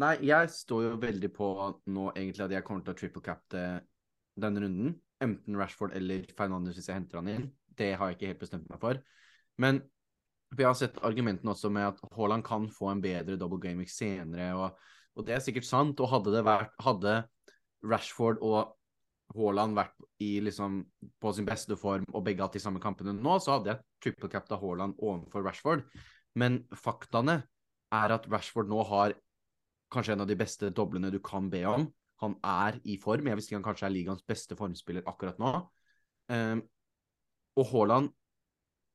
[0.00, 1.50] Nei, jeg står jo veldig på
[1.92, 3.66] nå egentlig at jeg kommer til å triple cap det
[4.40, 4.94] denne runden.
[5.24, 7.46] Enten Rashford eller Fernandes hvis jeg henter han inn.
[7.76, 9.00] Det har jeg ikke helt bestemt meg for.
[9.60, 9.82] Men
[10.54, 14.52] Jeg har sett argumentene også med at Haaland kan få en bedre double gaming senere,
[14.54, 14.76] og,
[15.16, 15.98] og, det er sikkert sant.
[15.98, 17.16] Og hadde vært Hadde
[17.82, 18.76] Rashford og
[19.34, 20.84] Haaland vært i, liksom,
[21.20, 24.30] på sin beste form og begge hatt de samme kampene nå, så hadde jeg triple
[24.30, 25.82] capta Haaland overfor Rashford.
[26.38, 27.40] Men faktaene
[27.96, 29.16] er at Rashford nå har
[29.92, 31.88] kanskje en av de beste doblene du kan be om.
[32.22, 33.28] Han er i form.
[33.28, 35.52] Jeg visste ikke han kanskje er ligaens beste formspiller akkurat nå.
[36.32, 36.62] Um,
[37.56, 38.14] og Haaland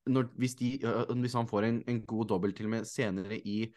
[0.09, 3.67] hvis, hvis, han får en, en god dobbel til og med senere i,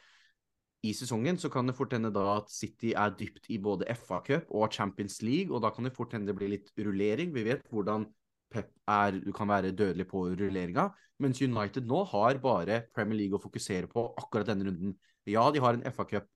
[0.82, 4.48] i, sesongen, så kan det fort hende da at City er dypt i både FA-cup
[4.50, 7.34] og Champions League, og da kan det fort hende det blir litt rullering.
[7.34, 8.06] Vi vet hvordan
[8.54, 10.88] Pep er, kan være dødelig på rulleringa,
[11.20, 14.94] mens United nå har bare Premier League å fokusere på akkurat denne runden.
[15.28, 16.28] Ja, de har en FA-cup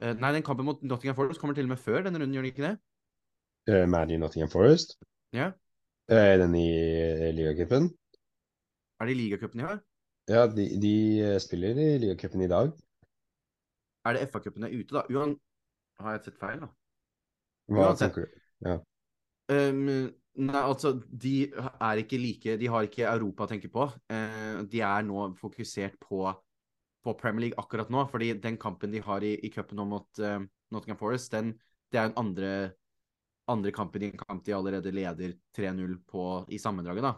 [0.00, 2.52] nei, den kampen mot Nottingham Forest kommer til og med før denne runden, gjør den
[2.54, 2.76] ikke det?
[3.70, 4.96] Uh, Man i Nottingham Forest?
[5.36, 5.52] Ja.
[6.10, 6.68] Uh, den i
[7.36, 7.90] ligacupen?
[9.00, 9.82] Er det ligacupen de har?
[10.30, 10.94] Ja, de, de
[11.42, 12.72] spiller i ligacupen i dag.
[14.06, 15.06] Er det FA-cupen er ute, da?
[15.10, 15.36] Uan...
[16.00, 16.68] Har jeg sett feil, da?
[17.70, 18.08] Hva Uansett.
[18.08, 18.40] tenker du?
[18.66, 18.78] Ja.
[19.52, 19.90] Um,
[20.48, 23.86] nei, altså, de er ikke like De har ikke Europa å tenke på.
[24.10, 26.24] Uh, de er nå fokusert på
[27.02, 28.04] på Premier League akkurat nå.
[28.10, 30.38] fordi den kampen de har i, i cupen nå mot uh,
[30.72, 31.52] Nottingham Forest, den,
[31.92, 32.52] det er en andre,
[33.50, 35.98] andre kampen i en kamp de allerede leder 3-0
[36.48, 37.14] i sammendraget, da.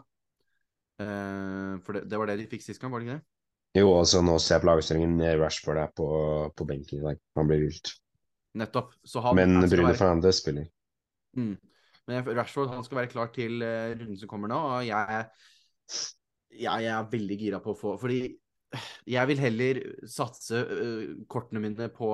[0.95, 3.29] Uh, for det, det, var det de fikk sist gang, var det ikke det?
[3.75, 6.07] Jo, altså nå ser jeg på lagstillingen Rashford er på,
[6.55, 7.17] på benken i dag.
[7.35, 7.91] Han blir vilt.
[8.55, 8.93] Nettopp.
[9.19, 9.99] Han, Men Bruno være...
[9.99, 10.69] Fernandez spiller.
[11.35, 11.57] Mm.
[12.07, 15.25] Men Rashford han skal være klar til uh, runden som kommer nå, og jeg,
[16.55, 18.21] jeg, jeg er veldig gira på å få Fordi
[19.09, 22.11] jeg vil heller satse uh, kortene mine på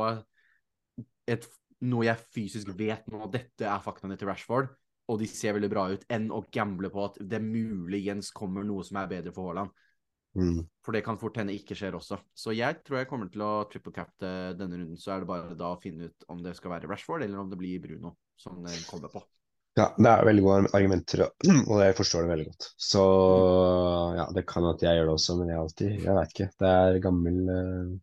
[1.29, 1.47] et,
[1.87, 4.71] noe jeg fysisk vet nå, dette er faktaene til Rashford,
[5.11, 8.85] og de ser veldig bra ut, enn å gamble på at det muligens kommer noe
[8.87, 9.73] som er bedre for Haaland.
[10.37, 10.61] Mm.
[10.79, 12.21] For det kan fort hende ikke skjer også.
[12.31, 14.95] Så jeg tror jeg kommer til å triple cap denne runden.
[14.95, 17.51] Så er det bare da å finne ut om det skal være Rashford, eller om
[17.51, 19.25] det blir Bruno som kommer på.
[19.81, 21.25] Ja, det er veldig gode argumenter,
[21.71, 22.69] og jeg forstår det veldig godt.
[22.91, 23.03] Så
[24.19, 26.49] ja, det kan at jeg gjør det også, men jeg alltid Jeg vet ikke.
[26.61, 27.95] Det er gammel uh,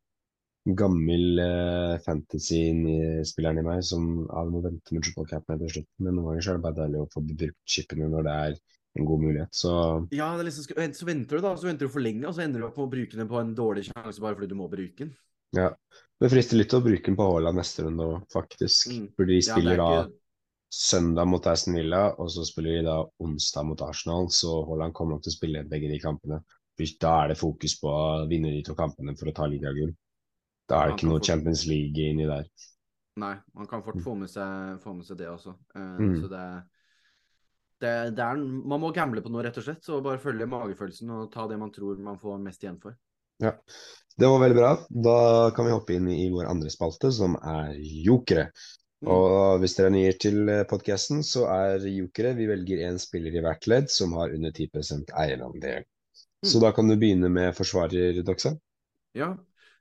[0.78, 5.88] gammel uh, fantasy-spilleren i meg som ja, må vente med triple cap til slutt.
[6.02, 8.58] Men noen ganger så er det bare deilig å få brukt chipene når det er
[8.98, 9.72] en god mulighet, så
[10.10, 11.54] Ja, liksom, så venter du, da.
[11.56, 13.40] Så venter du for lenge, og så ender du opp med å bruke den på
[13.40, 15.12] en dårlig sjanse bare fordi du må bruke den.
[15.56, 15.72] Ja.
[16.18, 18.90] Det frister litt å bruke den på Haaland neste runde òg, faktisk.
[18.90, 19.04] Mm.
[19.14, 20.16] Fordi de spiller ja, ikke...
[20.68, 24.94] da søndag mot Aston Villa, og så spiller de da onsdag mot Arsenal, så Haaland
[24.94, 26.42] kommer nok til å spille begge de kampene.
[27.00, 29.94] Da er det fokus på å vinne de to kampene for å ta ligagull.
[30.68, 31.26] Da er det ikke noe fort...
[31.26, 32.46] Champions League inni der.
[33.18, 34.04] Nei, man kan fort mm.
[34.04, 35.56] få med seg, få med seg det også.
[35.74, 36.14] Uh, mm.
[36.20, 36.44] Så det,
[37.82, 39.82] det, det, er Man må gamble på noe, rett og slett.
[39.82, 42.94] Så bare følge magefølelsen og ta det man tror man får mest igjen for.
[43.42, 43.56] Ja,
[44.18, 44.70] det var veldig bra.
[44.90, 45.18] Da
[45.56, 48.52] kan vi hoppe inn i vår andre spalte, som er jokere.
[48.98, 49.10] Mm.
[49.14, 53.36] Og hvis dere er nye til eh, podkasten, så er jokere Vi velger én spiller
[53.36, 55.86] i hvert ledd som har under 10 eierandel.
[56.42, 56.48] Mm.
[56.50, 58.56] Så da kan du begynne med forsvarer, Doxa.
[59.14, 59.32] Ja,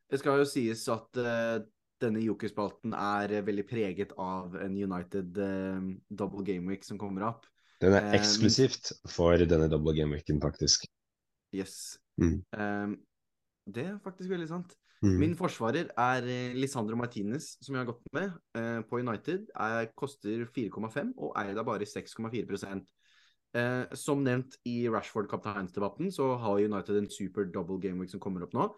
[0.10, 1.58] det skal jo sies at uh,
[2.02, 7.28] denne jokerspalten er uh, veldig preget av en United uh, double game week som kommer
[7.32, 7.50] opp.
[7.82, 10.88] Den er eksklusivt for denne double game weeken, faktisk.
[11.54, 11.98] Yes.
[12.22, 12.42] Mm.
[12.58, 12.98] Um,
[13.70, 14.78] det er faktisk veldig sant.
[15.04, 15.18] Mm.
[15.22, 19.46] Min forsvarer er eh, Lisandro Martinez, som jeg har gått med eh, på United.
[19.54, 22.82] Er, koster 4,5 og eier da bare 6,4
[23.54, 28.48] eh, Som nevnt i Rashford-kapteinsdebatten, så har United en super double game week som kommer
[28.48, 28.72] opp nå.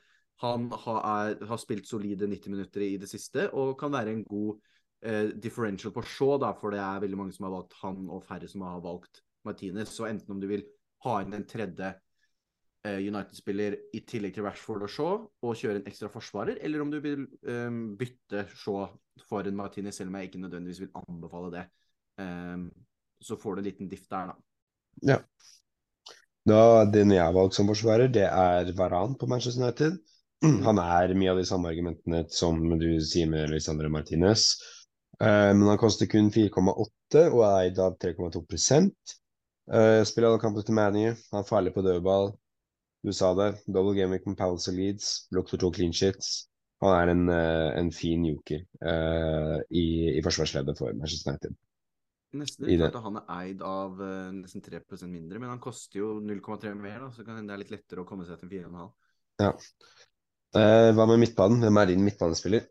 [0.44, 4.26] Han har, er, har, spilt solide 90 minutter i det siste og kan være en
[4.28, 4.60] god
[5.04, 8.28] eh, differential på Shaw, da, for det er veldig mange som har valgt han, og
[8.28, 9.92] færre som har valgt Martinez.
[9.96, 10.68] Så enten om du vil
[11.08, 11.94] ha inn en tredje
[12.98, 15.14] United-spiller i tillegg til Rashford og Shaw
[15.46, 18.88] og kjøre en ekstra forsvarer, eller om du vil um, bytte Shaw
[19.30, 21.66] for en Martinez, selv om jeg ikke nødvendigvis vil anbefale det.
[22.20, 22.70] Um,
[23.22, 24.38] så får du en liten diff der, da.
[25.14, 25.18] Ja.
[26.50, 30.00] Da, den jeg har valgt som forsvarer, det er Varan på Manchester United.
[30.68, 34.54] Han er mye av de samme argumentene som du sier med Lisandre Martinez.
[35.20, 38.94] Uh, men han koster kun 4,8 og er eid av 3,2%
[39.68, 41.10] uh, Spiller alle kamper til ManU.
[41.34, 42.32] Han er farlig på dødball.
[43.06, 43.54] Du sa det.
[43.68, 45.12] Double game week med Palace og Leeds.
[45.36, 46.50] Lukter to clean shits.
[46.84, 51.58] Han er en, uh, en fin joker uh, i, i forsvarsleddet for Manchester United.
[52.40, 56.12] Nesten litt at han er eid av uh, nesten 3% mindre, men han koster jo
[56.24, 58.92] 0,3 mer, da, så kan det er litt lettere å komme seg til 4,5.
[59.40, 59.54] Ja.
[60.96, 61.64] hva med midtbanen?
[61.64, 62.68] Hvem er din midtbanespiller?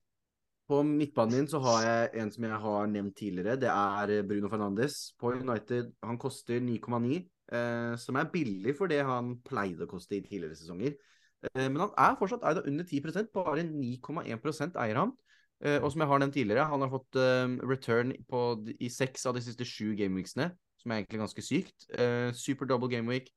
[0.68, 3.56] På midtbanen din så har jeg en som jeg har nevnt tidligere.
[3.60, 5.94] Det er Bruno Fernandes på United.
[6.04, 7.22] Han koster 9,9
[7.52, 10.98] eh, som er billig for det han pleide å koste i tidligere sesonger.
[11.46, 15.14] Eh, men han er fortsatt eid av under 10% bare 9,1 eier han.
[15.58, 18.42] Eh, og som jeg har nevnt tidligere, han har fått eh, return på,
[18.78, 21.88] i seks av de siste sju gameweeksene, som er egentlig ganske sykt.
[21.98, 23.32] Eh, super double gameweek,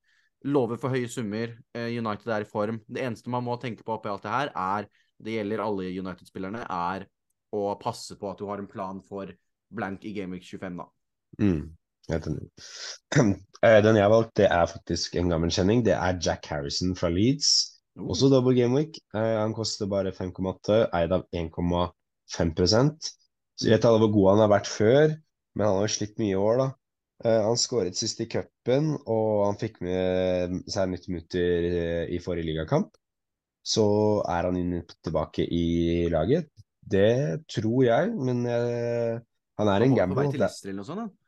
[0.45, 2.81] lover for høye summer, eh, United er i form.
[2.85, 4.89] Det eneste man må tenke på oppi alt det her, er,
[5.21, 7.07] det gjelder alle United-spillerne, er
[7.53, 9.29] å passe på at du har en plan for
[9.71, 10.87] blank i gameweek 25, da.
[11.41, 11.61] Mm,
[13.85, 15.83] Den jeg har valgt, det er faktisk en gammel kjenning.
[15.85, 17.51] Det er Jack Harrison fra Leeds.
[17.99, 18.11] Oh.
[18.13, 18.99] Også double game week.
[19.13, 23.09] Eh, han koster bare 5,8, eid av 1,5%
[23.59, 25.17] Så jeg vet alle hvor god han har vært før,
[25.55, 26.69] men han har jo slitt mye i år, da.
[27.25, 32.21] Eh, han skåret sist i cupen, og han fikk med seg 90 minutter eh, i
[32.23, 32.95] forrige ligakamp.
[33.61, 33.85] Så
[34.25, 36.49] er han inn, tilbake i laget.
[36.81, 39.19] Det tror jeg, men eh,
[39.61, 41.20] han er en Han var på vei til Leicester eller noe sånt, da.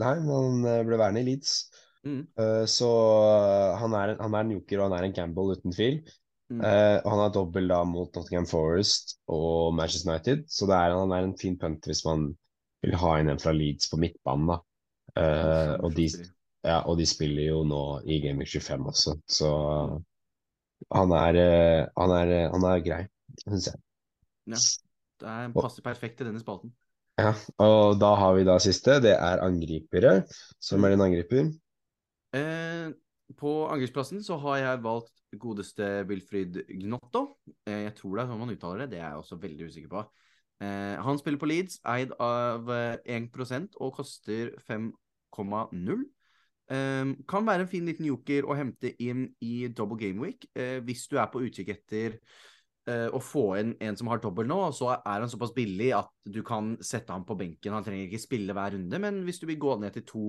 [0.00, 1.54] Nei, men han eh, ble værende i Leeds.
[2.00, 2.22] Mm.
[2.40, 5.74] Uh, så eh, han er, han er en joker og han er en gamble uten
[5.76, 6.00] tvil.
[6.50, 6.62] Mm.
[6.64, 11.14] Uh, han er dobbel da mot Nottingham Forest og Manchester United, så det er, han
[11.14, 12.30] er en fin punt hvis man
[12.80, 14.54] vil ha inn en fra Leeds på midtbanen.
[14.54, 14.58] da.
[15.18, 16.06] Eh, og, de,
[16.62, 19.48] ja, og de spiller jo nå i Gaming 25 også, så
[20.94, 21.38] han er,
[21.98, 23.00] han er, han er grei,
[23.42, 23.82] syns jeg.
[24.48, 24.60] Ja,
[25.20, 26.72] Det er, passer perfekt til denne spalten.
[27.18, 30.20] Ja, og da har vi da siste, det er angripere.
[30.62, 31.50] Som er din angriper?
[32.36, 32.92] Eh,
[33.38, 37.26] på angrepsplassen så har jeg valgt godeste Wilfried Gnotto.
[37.66, 39.92] Eh, jeg tror det er sånn man uttaler det, det er jeg også veldig usikker
[39.92, 40.04] på.
[40.60, 46.06] Eh, han spiller på Leeds, eid av eh, 1 og koster 5,0.
[46.70, 50.78] Eh, kan være en fin liten joker å hente inn i double game week eh,
[50.86, 52.20] hvis du er på utkikk etter eh,
[52.88, 56.08] å få inn en som har dobbel nå, og så er han såpass billig at
[56.24, 57.74] du kan sette ham på benken.
[57.76, 60.22] Han trenger ikke spille hver runde, men hvis du vil gå ned til to,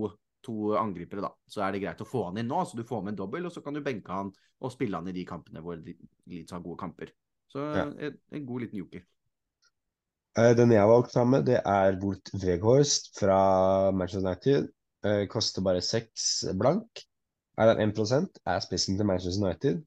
[0.46, 2.60] to angripere, da, så er det greit å få han inn nå.
[2.68, 5.10] Så du får med en dobbel, og så kan du benke han og spille han
[5.10, 7.14] i de kampene hvor Leeds har gode kamper.
[7.52, 7.88] Så Ja.
[7.88, 9.04] en, en god liten joker.
[10.38, 14.70] Eh, Den jeg har valgt sammen med, det er Wolt Weghorst fra Manchester United.
[15.04, 17.04] Eh, koster bare 6 blank.
[17.58, 19.82] Er den 1 er spissen til Manchester United.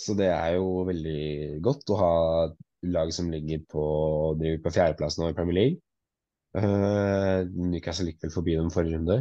[0.00, 2.14] Så det er jo veldig godt å ha
[2.86, 3.84] lag som ligger på,
[4.40, 5.82] driver på fjerdeplass nå i Premier League.
[6.56, 9.20] Uh, Newcastle gikk vel forbi dem forrige runde.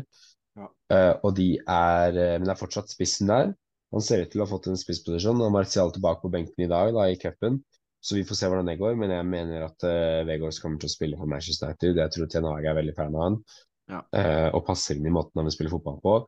[0.56, 0.70] Ja.
[0.92, 3.50] Uh, og de er eh, Men det er fortsatt spissen der.
[3.92, 5.42] Han ser ut til å ha fått en spissposisjon.
[5.44, 7.60] Og Martial tilbake på benken i dag da, i cupen.
[8.06, 8.96] Så vi får se hvordan det går.
[9.00, 12.02] Men jeg mener at uh, Vegårs kommer til å spille for Manchester United.
[12.04, 13.40] Jeg tror Ten Hage er veldig fan av han.
[13.92, 14.02] Ja.
[14.16, 16.20] Uh, og passer inn i måten han vil spille fotball på.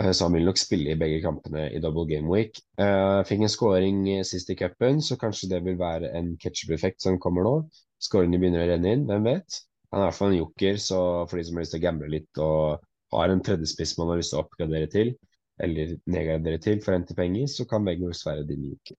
[0.00, 2.60] Eh, så han vil nok spille i begge kampene i double game week.
[2.80, 7.04] Uh, fikk en scoring eh, sist i cupen, så kanskje det vil være en ketsjup-effekt
[7.04, 7.56] som kommer nå.
[8.00, 9.60] Skåringene begynner å renne inn, hvem vet?
[9.90, 11.84] Han er i hvert fall en joker, så for de som har lyst til å
[11.84, 15.12] gamble litt og har en tredjespiss man har lyst til å oppgradere til,
[15.60, 18.96] eller nedgradere til for å hente penger, så kan Veggos være din joker.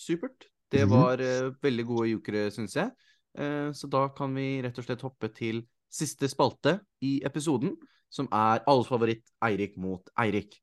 [0.00, 0.48] Supert.
[0.72, 0.90] Det Mhm.
[0.90, 2.90] var eh, veldig gode jokere, syns jeg.
[3.38, 5.60] Uh, så da kan vi rett og slett hoppe til
[5.92, 7.76] siste spalte i episoden,
[8.10, 10.56] som er alles favoritt Eirik mot Eirik.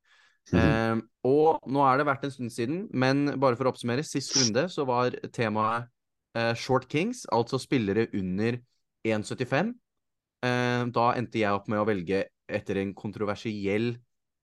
[0.52, 0.60] Mm.
[0.62, 4.36] Eh, og nå er det vært en stund siden, men bare for å oppsummere, sist
[4.38, 5.90] runde så var temaet
[6.38, 8.60] eh, Short Kings, altså spillere under
[9.08, 9.74] 1,75.
[10.46, 13.90] Eh, da endte jeg opp med å velge etter en kontroversiell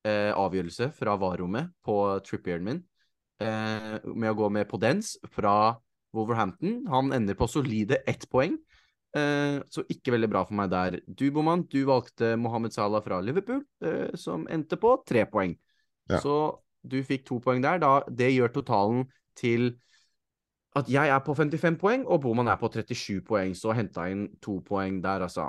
[0.04, 1.96] eh, avgjørelse fra VAR-rommet på
[2.26, 2.82] trippieren min,
[3.40, 5.76] eh, med å gå med Podence fra
[6.14, 6.82] Wolverhampton.
[6.92, 8.58] Han ender på solide ett poeng,
[9.70, 10.98] så ikke veldig bra for meg der.
[11.06, 15.54] Du, Boman, du valgte Mohammed Salah fra Liverpool, eh, som endte på tre poeng.
[16.10, 16.18] Ja.
[16.20, 16.36] Så
[16.82, 17.78] du fikk to poeng der.
[17.82, 19.06] Da, det gjør totalen
[19.38, 19.74] til
[20.74, 24.26] at jeg er på 55 poeng, og Boman er på 37 poeng, så henta inn
[24.42, 25.48] to poeng der, altså.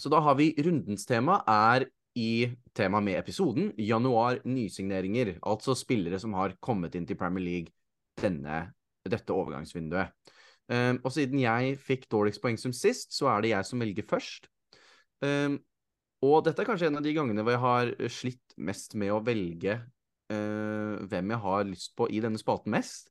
[0.00, 1.84] Så da har vi rundens tema er
[2.16, 7.74] i tema med episoden januar nysigneringer, altså spillere som har kommet inn til Premier League
[8.20, 8.70] denne,
[9.04, 10.10] dette overgangsvinduet.
[10.70, 14.06] Um, og siden jeg fikk dårligst poeng som sist, så er det jeg som velger
[14.06, 14.46] først.
[15.24, 15.58] Um,
[16.22, 19.22] og dette er kanskje en av de gangene hvor jeg har slitt mest med å
[19.24, 23.10] velge uh, hvem jeg har lyst på i denne spalten mest.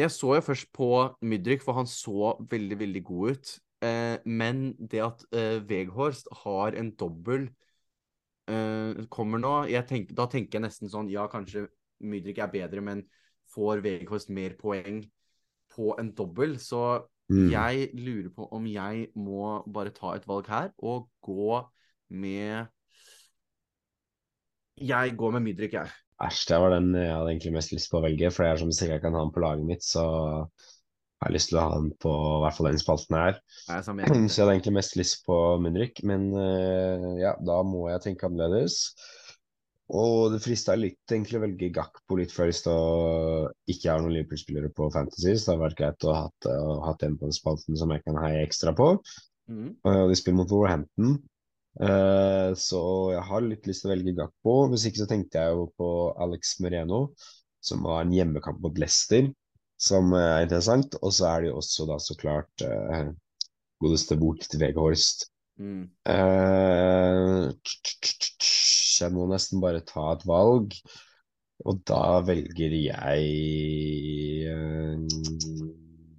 [0.00, 0.90] Jeg så jo først på
[1.26, 3.52] Mydrik, for han så veldig, veldig god ut.
[3.84, 7.46] Uh, men det at uh, Veghorst har en dobbel
[8.50, 9.54] eh, kommer nå
[9.88, 11.68] tenker, Da tenker jeg nesten sånn Ja, kanskje
[12.04, 13.04] Mydrik er bedre, men
[13.54, 15.00] får Veghorst mer poeng
[15.74, 16.58] på en dobbel?
[16.58, 17.46] Så Mm.
[17.52, 21.60] jeg lurer på om jeg må bare ta et valg her og gå
[22.10, 22.66] med
[24.80, 25.90] Jeg går med Mydrik, jeg.
[26.24, 28.60] Æsj, det var den jeg hadde egentlig mest lyst på å velge, for det er
[28.62, 31.64] som sikkert jeg kan ha den på laget mitt, så jeg har lyst til å
[31.66, 33.40] ha den på i hvert fall den spalten her.
[33.68, 37.86] Jeg er Så jeg hadde egentlig mest lyst på Mundrik, men eh, ja, da må
[37.92, 38.78] jeg tenke annerledes.
[39.90, 44.70] Og det frista litt egentlig å velge Gakpo litt først og ikke har noen Liverpool-spillere
[44.76, 46.48] på Fantasy, så det har vært greit å ha hatt,
[46.86, 48.92] hatt en på den spalten som jeg kan heie ekstra på.
[49.50, 49.72] Mm.
[49.82, 51.16] Og de spiller mot Wolverhampton,
[51.82, 52.82] uh, så
[53.16, 54.56] jeg har litt lyst til å velge Gakpo.
[54.70, 55.90] Hvis ikke så tenkte jeg jo på
[56.22, 57.02] Alex Moreno,
[57.58, 59.26] som har en hjemmekamp mot Leicester,
[59.80, 60.94] som er interessant.
[61.02, 63.10] Og så er det jo også da så klart uh,
[63.82, 65.26] godeste bort til Veghorst.
[65.60, 65.90] Mm.
[66.08, 67.50] Eh,
[69.06, 70.76] jeg må nesten bare ta et valg,
[71.68, 73.24] og da velger jeg
[74.48, 75.18] eh,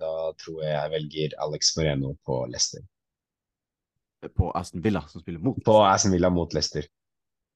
[0.02, 2.86] Da tror jeg jeg velger Alex Moreno på Leicester.
[4.38, 5.58] På Aston Villa, som spiller mot.
[5.66, 6.86] På Aston Villa mot Leicester.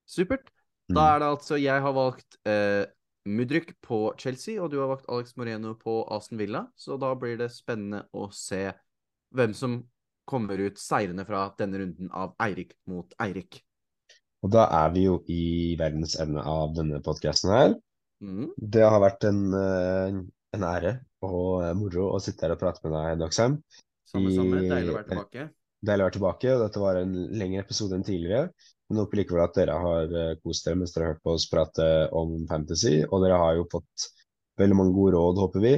[0.09, 0.49] Supert.
[0.89, 0.97] Mm.
[0.97, 2.86] Da er det altså Jeg har valgt eh,
[3.26, 6.65] Mudryk på Chelsea, og du har valgt Alex Moreno på Aston Villa.
[6.78, 8.67] Så da blir det spennende å se
[9.36, 9.80] hvem som
[10.26, 13.61] kommer ut seirende fra denne runden av Eirik mot Eirik.
[14.46, 17.76] Og da er vi jo i verdens ende av denne podkasten her.
[18.22, 18.52] Mm.
[18.56, 20.20] Det har vært en, eh,
[20.56, 20.93] en ære
[21.26, 23.58] og eh, moro å sitte her og prate med deg, Doxham.
[24.06, 24.62] Samme, samme.
[24.70, 25.48] Deilig å være tilbake.
[25.86, 26.54] Deilig å være tilbake.
[26.54, 28.54] og Dette var en lengre episode enn tidligere.
[28.86, 31.50] Men håper likevel at dere har eh, kost dere mens dere har hørt på oss
[31.50, 33.00] prate om fantasy.
[33.10, 34.10] Og dere har jo fått
[34.62, 35.76] veldig mange gode råd, håper vi,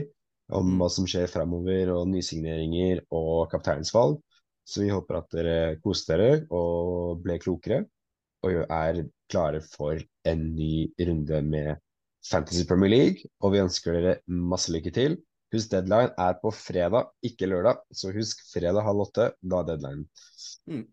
[0.52, 0.80] om Mm.
[0.82, 4.20] hva som skjer framover, og nysigneringer og kapteinsvalg.
[4.68, 7.86] Så vi håper at dere koste dere og ble klokere,
[8.48, 11.84] og er klare for en ny runde med
[12.32, 13.32] Fantasy Premier League.
[13.44, 15.18] Og vi ønsker dere masse lykke til.
[15.54, 17.76] Husk deadline er på fredag, ikke lørdag.
[17.96, 20.06] Så husk fredag halv åtte, da er deadline.
[20.68, 20.86] Mm.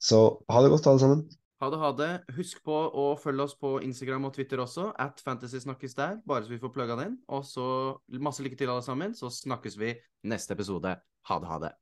[0.00, 1.22] Så ha det godt, alle sammen.
[1.62, 2.12] Ha det, ha det.
[2.34, 4.88] Husk på å følge oss på Instagram og Twitter også.
[4.98, 7.20] At Fantasy snakkes der, bare så vi får plugga den.
[7.28, 7.66] Og så
[8.18, 9.14] masse lykke til, alle sammen.
[9.14, 9.94] Så snakkes vi
[10.26, 10.96] neste episode.
[11.28, 11.72] Ha det, ha det.